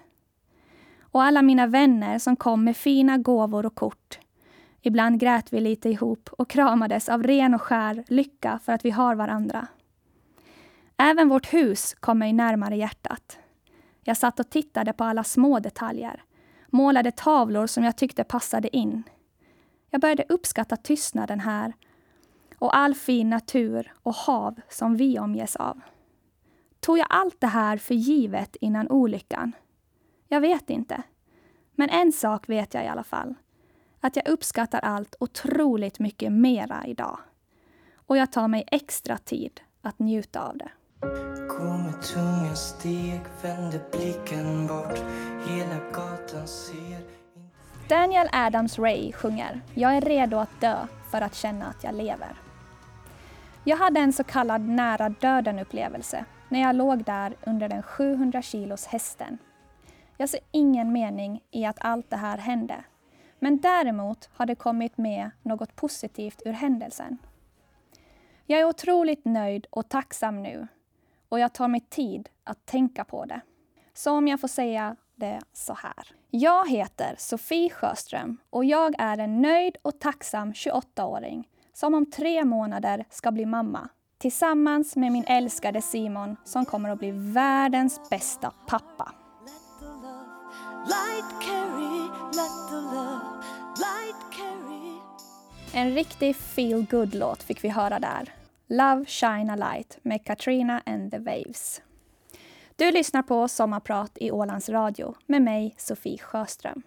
Och 1.01 1.23
alla 1.23 1.43
mina 1.43 1.67
vänner 1.67 2.19
som 2.19 2.37
kom 2.37 2.65
med 2.65 2.77
fina 2.77 3.19
gåvor 3.19 3.67
och 3.67 3.75
kort 3.75 4.19
Ibland 4.87 5.21
grät 5.21 5.53
vi 5.53 5.61
lite 5.61 5.89
ihop 5.89 6.29
och 6.33 6.51
kramades 6.51 7.09
av 7.09 7.23
ren 7.23 7.55
och 7.55 7.63
skär 7.63 8.05
lycka 8.09 8.61
för 8.65 8.73
att 8.73 8.85
vi 8.85 8.91
har 8.91 9.15
varandra. 9.15 9.67
Även 10.97 11.29
vårt 11.29 11.53
hus 11.53 11.95
kom 12.01 12.19
mig 12.19 12.33
närmare 12.33 12.77
hjärtat. 12.77 13.39
Jag 14.03 14.17
satt 14.17 14.41
och 14.41 14.51
tittade 14.51 14.93
på 14.93 15.05
alla 15.05 15.25
små 15.25 15.61
detaljer. 15.61 16.23
Målade 16.67 17.13
tavlor 17.13 17.67
som 17.67 17.85
jag 17.85 17.97
tyckte 17.97 18.25
passade 18.25 18.77
in. 18.77 19.03
Jag 19.91 20.01
började 20.01 20.25
uppskatta 20.29 20.77
tystnaden 20.77 21.41
här 21.41 21.73
och 22.59 22.77
all 22.77 22.95
fin 22.95 23.31
natur 23.31 23.93
och 24.03 24.15
hav 24.15 24.61
som 24.69 24.97
vi 24.97 25.19
omges 25.19 25.57
av. 25.57 25.81
Tog 26.81 26.99
jag 26.99 27.07
allt 27.11 27.41
det 27.41 27.47
här 27.47 27.77
för 27.77 27.95
givet 27.95 28.57
innan 28.57 28.91
olyckan? 28.91 29.53
Jag 30.29 30.41
vet 30.41 30.71
inte. 30.71 31.03
Men 31.75 31.91
en 31.91 32.13
sak 32.13 32.49
vet 32.49 32.75
jag 32.75 32.85
i 32.85 32.89
alla 32.89 33.05
fall 33.05 33.35
att 34.01 34.17
jag 34.17 34.29
uppskattar 34.29 34.81
allt 34.81 35.17
otroligt 35.21 35.99
mycket 35.99 36.33
mera 36.33 36.87
idag. 36.87 37.19
Och 37.95 38.17
jag 38.17 38.33
tar 38.33 38.49
mig 38.49 38.65
extra 38.67 39.19
tid 39.19 39.61
att 39.83 39.99
njuta 39.99 40.41
av 40.49 40.57
det. 40.57 40.71
Gå 41.49 41.77
med 41.77 42.03
tunga 42.03 42.55
steg, 42.55 43.21
vänder 43.43 43.81
blicken 43.93 44.67
bort 44.67 44.99
Hela 45.49 45.79
gatan 45.93 46.47
ser 46.47 47.01
Daniel 47.89 48.29
Adams-Ray 48.33 49.13
sjunger 49.13 49.61
Jag 49.75 49.97
är 49.97 50.01
redo 50.01 50.37
att 50.37 50.61
dö 50.61 50.87
för 51.11 51.21
att 51.21 51.35
känna 51.35 51.67
att 51.67 51.85
jag 51.85 51.95
lever. 51.95 52.37
Jag 53.65 53.77
hade 53.77 54.01
en 54.01 54.13
så 54.13 54.25
kallad 54.25 54.61
nära 54.61 55.09
döden-upplevelse 55.09 56.25
när 56.49 56.61
jag 56.61 56.77
låg 56.77 57.05
där 57.05 57.37
under 57.47 57.69
den 57.69 57.83
700 57.83 58.43
kilos 58.43 58.87
hästen. 58.87 59.39
Jag 60.17 60.29
ser 60.29 60.41
ingen 60.51 60.93
mening 60.93 61.41
i 61.51 61.65
att 61.65 61.77
allt 61.81 62.11
det 62.11 62.17
här 62.17 62.39
hände 62.39 62.85
men 63.45 63.59
däremot 63.59 64.29
har 64.35 64.47
det 64.47 64.55
kommit 64.55 64.99
med 64.99 65.31
något 65.43 65.77
positivt 65.77 66.43
ur 66.45 66.53
händelsen. 66.53 67.19
Jag 68.47 68.61
är 68.61 68.65
otroligt 68.65 69.25
nöjd 69.25 69.67
och 69.71 69.89
tacksam 69.89 70.43
nu 70.43 70.67
och 71.35 71.41
jag 71.41 71.53
tar 71.53 71.69
mig 71.69 71.81
tid 71.81 72.29
att 72.45 72.67
tänka 72.67 73.05
på 73.05 73.25
det. 73.25 73.41
Så 73.95 74.13
om 74.13 74.29
jag 74.29 74.41
får 74.41 74.49
säga 74.49 74.97
det 75.15 75.41
så 75.53 75.75
här. 75.75 76.05
Jag 76.31 76.71
heter 76.71 77.15
Sofie 77.19 77.71
Sjöström 77.71 78.37
och 78.51 78.65
jag 78.65 78.95
är 78.99 79.19
en 79.19 79.43
nöjd 79.43 79.77
och 79.83 80.01
tacksam 80.01 80.53
28-åring 80.53 81.49
som 81.73 81.95
om 81.95 82.11
tre 82.11 82.45
månader 82.45 83.05
ska 83.11 83.31
bli 83.31 83.47
mamma 83.47 83.89
tillsammans 84.19 84.97
med 84.97 85.13
min 85.13 85.25
älskade 85.25 85.83
Simon 85.83 86.37
som 86.45 86.65
kommer 86.65 86.89
att 86.89 86.99
bli 86.99 87.11
världens 87.11 88.11
bästa 88.11 88.53
pappa. 88.67 89.13
En 95.73 95.95
riktig 95.95 96.37
feel 96.37 96.87
good 96.91 97.15
låt 97.15 97.43
fick 97.43 97.65
vi 97.65 97.69
höra 97.69 97.99
där. 97.99 98.44
Love 98.69 99.05
Shine 99.07 99.53
a 99.53 99.57
Light 99.57 99.99
med 100.03 100.25
Katrina 100.25 100.83
and 100.87 101.11
the 101.11 101.19
Waves. 101.19 101.83
Du 102.77 102.91
lyssnar 102.91 103.23
på 103.23 103.49
Sommarprat 103.49 104.19
i 104.21 104.31
Ålands 104.31 104.69
Radio 104.69 105.15
med 105.27 105.43
mig, 105.43 105.75
Sofie 105.79 106.19
Sjöström. 106.19 106.83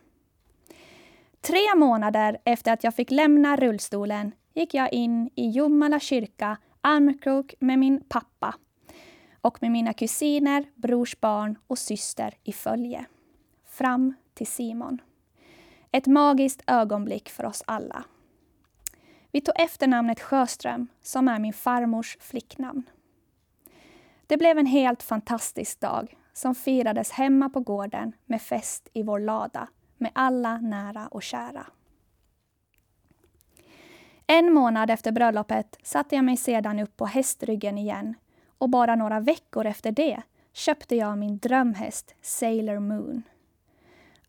Tre 1.42 1.76
månader 1.76 2.38
efter 2.44 2.74
att 2.74 2.84
jag 2.84 2.96
fick 2.96 3.12
lämna 3.12 3.56
rullstolen 3.56 4.32
gick 4.54 4.74
jag 4.74 4.94
in 4.94 5.30
i 5.36 5.50
Jomala 5.50 6.00
kyrka 6.00 6.58
armkrok 6.82 7.54
med 7.60 7.80
min 7.80 8.04
pappa 8.10 8.56
och 9.42 9.58
med 9.62 9.72
mina 9.72 9.94
kusiner, 9.94 10.66
brors 10.76 11.20
barn 11.20 11.58
och 11.68 11.78
syster 11.78 12.34
i 12.44 12.54
följe. 12.54 13.06
Fram 13.66 14.14
till 14.34 14.48
Simon. 14.48 15.02
Ett 15.92 16.08
magiskt 16.08 16.62
ögonblick 16.68 17.30
för 17.30 17.46
oss 17.46 17.64
alla. 17.68 18.04
Vi 19.32 19.42
tog 19.42 19.56
efternamnet 19.60 20.20
Sjöström, 20.20 20.88
som 21.02 21.28
är 21.28 21.40
min 21.40 21.54
farmors 21.54 22.18
flicknamn. 22.20 22.90
Det 24.28 24.38
blev 24.38 24.58
en 24.58 24.66
helt 24.66 25.04
fantastisk 25.04 25.80
dag 25.80 26.18
som 26.34 26.56
firades 26.56 27.12
hemma 27.12 27.50
på 27.50 27.60
gården 27.60 28.12
med 28.26 28.42
fest 28.42 28.90
i 28.94 29.04
vår 29.04 29.20
lada 29.20 29.68
med 29.98 30.12
alla 30.16 30.58
nära 30.58 31.08
och 31.08 31.24
kära. 31.24 31.68
En 34.28 34.54
månad 34.54 34.90
efter 34.90 35.12
bröllopet 35.12 35.78
satte 35.84 36.16
jag 36.16 36.26
mig 36.26 36.38
sedan 36.38 36.80
upp 36.80 36.98
på 36.98 37.06
hästryggen 37.06 37.78
igen 37.78 38.16
och 38.58 38.70
bara 38.70 38.96
några 38.96 39.20
veckor 39.20 39.66
efter 39.66 39.92
det 39.92 40.22
köpte 40.54 40.96
jag 40.96 41.18
min 41.18 41.38
drömhäst 41.38 42.16
Sailor 42.22 42.80
Moon. 42.80 43.24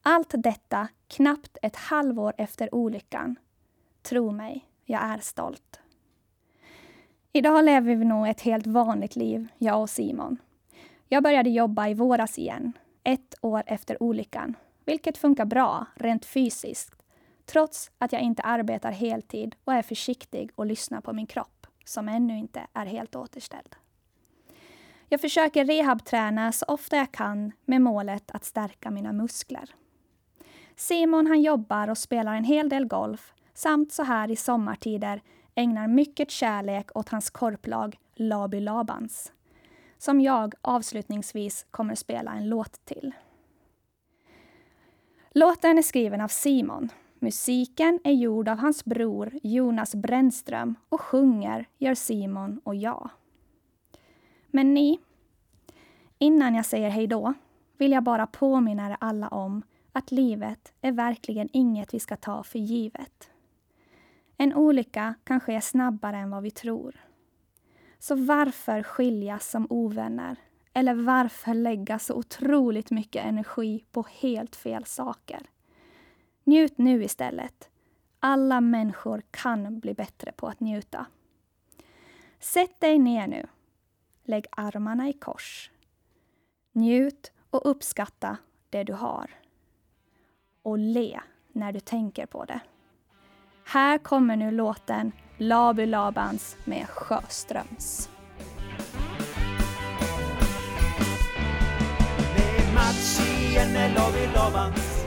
Allt 0.03 0.35
detta 0.37 0.89
knappt 1.09 1.59
ett 1.63 1.77
halvår 1.77 2.35
efter 2.39 2.75
olyckan. 2.75 3.37
Tro 4.03 4.31
mig, 4.31 4.68
jag 4.91 5.03
är 5.03 5.19
stolt. 5.19 5.81
Idag 7.33 7.65
lever 7.65 7.95
vi 7.95 8.05
nog 8.05 8.29
ett 8.29 8.41
helt 8.41 8.67
vanligt 8.67 9.17
liv, 9.17 9.49
jag 9.59 9.81
och 9.81 9.91
Simon. 9.91 10.37
Jag 11.09 11.23
började 11.23 11.51
jobba 11.51 11.89
i 11.89 11.95
våras 11.95 12.39
igen, 12.39 12.73
ett 13.05 13.35
år 13.41 13.63
efter 13.67 14.03
olyckan, 14.03 14.57
vilket 14.85 15.19
funkar 15.19 15.45
bra 15.45 15.87
rent 15.95 16.25
fysiskt, 16.25 17.03
trots 17.47 17.91
att 17.99 18.13
jag 18.13 18.23
inte 18.23 18.43
arbetar 18.43 18.93
heltid 18.93 19.55
och 19.65 19.73
är 19.73 19.83
försiktig 19.83 20.51
och 20.55 20.67
lyssnar 20.67 21.01
på 21.01 21.13
min 21.13 21.27
kropp, 21.27 21.67
som 21.85 22.09
ännu 22.09 22.39
inte 22.39 22.67
är 22.73 22.87
helt 22.87 23.17
återställd. 23.17 23.77
Jag 25.09 25.21
försöker 25.21 25.65
rehabträna 25.65 26.53
så 26.53 26.65
ofta 26.69 26.97
jag 26.97 27.13
kan 27.13 27.53
med 27.65 27.83
målet 27.83 28.31
att 28.31 28.45
stärka 28.45 28.91
mina 28.91 29.13
muskler. 29.13 29.75
Simon 30.77 31.27
han 31.27 31.43
jobbar 31.43 31.91
och 31.91 31.99
spelar 31.99 32.35
en 32.35 32.45
hel 32.45 32.69
del 32.69 32.87
golf 32.87 33.35
samt 33.59 33.93
så 33.93 34.03
här 34.03 34.31
i 34.31 34.37
sommartider 34.37 35.23
ägnar 35.55 35.89
mycket 35.89 36.31
kärlek 36.31 36.97
åt 36.97 37.09
hans 37.09 37.31
korplag 37.31 37.99
Laby 38.15 38.61
Labans 38.61 39.33
som 39.99 40.21
jag 40.21 40.55
avslutningsvis 40.63 41.67
kommer 41.71 41.95
spela 41.95 42.33
en 42.33 42.49
låt 42.49 42.85
till. 42.85 43.13
Låten 45.31 45.79
är 45.79 45.83
skriven 45.83 46.21
av 46.21 46.29
Simon. 46.29 46.89
Musiken 47.19 48.01
är 48.05 48.13
gjord 48.13 48.49
av 48.49 48.59
hans 48.59 48.85
bror 48.85 49.33
Jonas 49.43 49.95
Brännström 49.95 50.75
och 50.89 51.01
sjunger 51.01 51.69
gör 51.79 51.95
Simon 51.95 52.61
och 52.65 52.75
jag. 52.75 53.11
Men 54.47 54.75
ni, 54.75 54.99
innan 56.19 56.55
jag 56.55 56.67
säger 56.67 56.91
hej 56.91 57.07
då 57.07 57.35
vill 57.77 57.93
jag 57.93 58.03
bara 58.03 58.27
påminna 58.27 58.91
er 58.91 58.97
alla 59.01 59.29
om 59.29 59.63
att 59.93 60.11
livet 60.11 60.73
är 60.81 60.93
verkligen 60.93 61.49
inget 61.53 61.95
vi 61.95 62.01
ska 62.01 62.17
ta 62.17 62.43
för 62.43 62.59
givet. 62.59 63.31
En 64.41 64.55
olycka 64.55 65.15
kan 65.25 65.41
ske 65.41 65.61
snabbare 65.61 66.17
än 66.17 66.31
vad 66.31 66.43
vi 66.43 66.51
tror. 66.51 67.01
Så 67.99 68.15
varför 68.15 68.83
skiljas 68.83 69.51
som 69.51 69.67
ovänner? 69.71 70.37
Eller 70.73 70.95
varför 70.95 71.55
lägga 71.55 71.99
så 71.99 72.15
otroligt 72.15 72.91
mycket 72.91 73.25
energi 73.25 73.85
på 73.93 74.05
helt 74.11 74.57
fel 74.57 74.85
saker? 74.85 75.51
Njut 76.45 76.79
nu 76.79 77.05
istället. 77.05 77.71
Alla 78.21 78.61
människor 78.61 79.23
kan 79.31 79.81
bli 79.81 79.95
bättre 79.95 80.33
på 80.33 80.47
att 80.47 80.61
njuta. 80.61 81.07
Sätt 82.39 82.81
dig 82.81 82.99
ner 82.99 83.27
nu. 83.27 83.47
Lägg 84.25 84.47
armarna 84.51 85.09
i 85.09 85.13
kors. 85.13 85.71
Njut 86.73 87.33
och 87.51 87.71
uppskatta 87.71 88.37
det 88.71 88.85
du 88.85 88.93
har. 88.93 89.31
Och 90.63 90.79
le 90.79 91.21
när 91.53 91.73
du 91.73 91.81
tänker 91.81 92.27
på 92.27 92.45
det. 92.45 92.61
Här 93.71 93.99
kommer 93.99 94.37
nu 94.37 94.51
låten 94.51 95.13
Laby 95.37 95.87
Labans 95.87 96.57
med 96.65 96.87
Sjöströms. 96.89 98.11
Det 102.37 102.63
är 102.63 102.75
match 102.75 103.21
igen 103.21 103.73
med 103.73 103.95
Laby 103.95 104.27
Labans. 104.35 105.05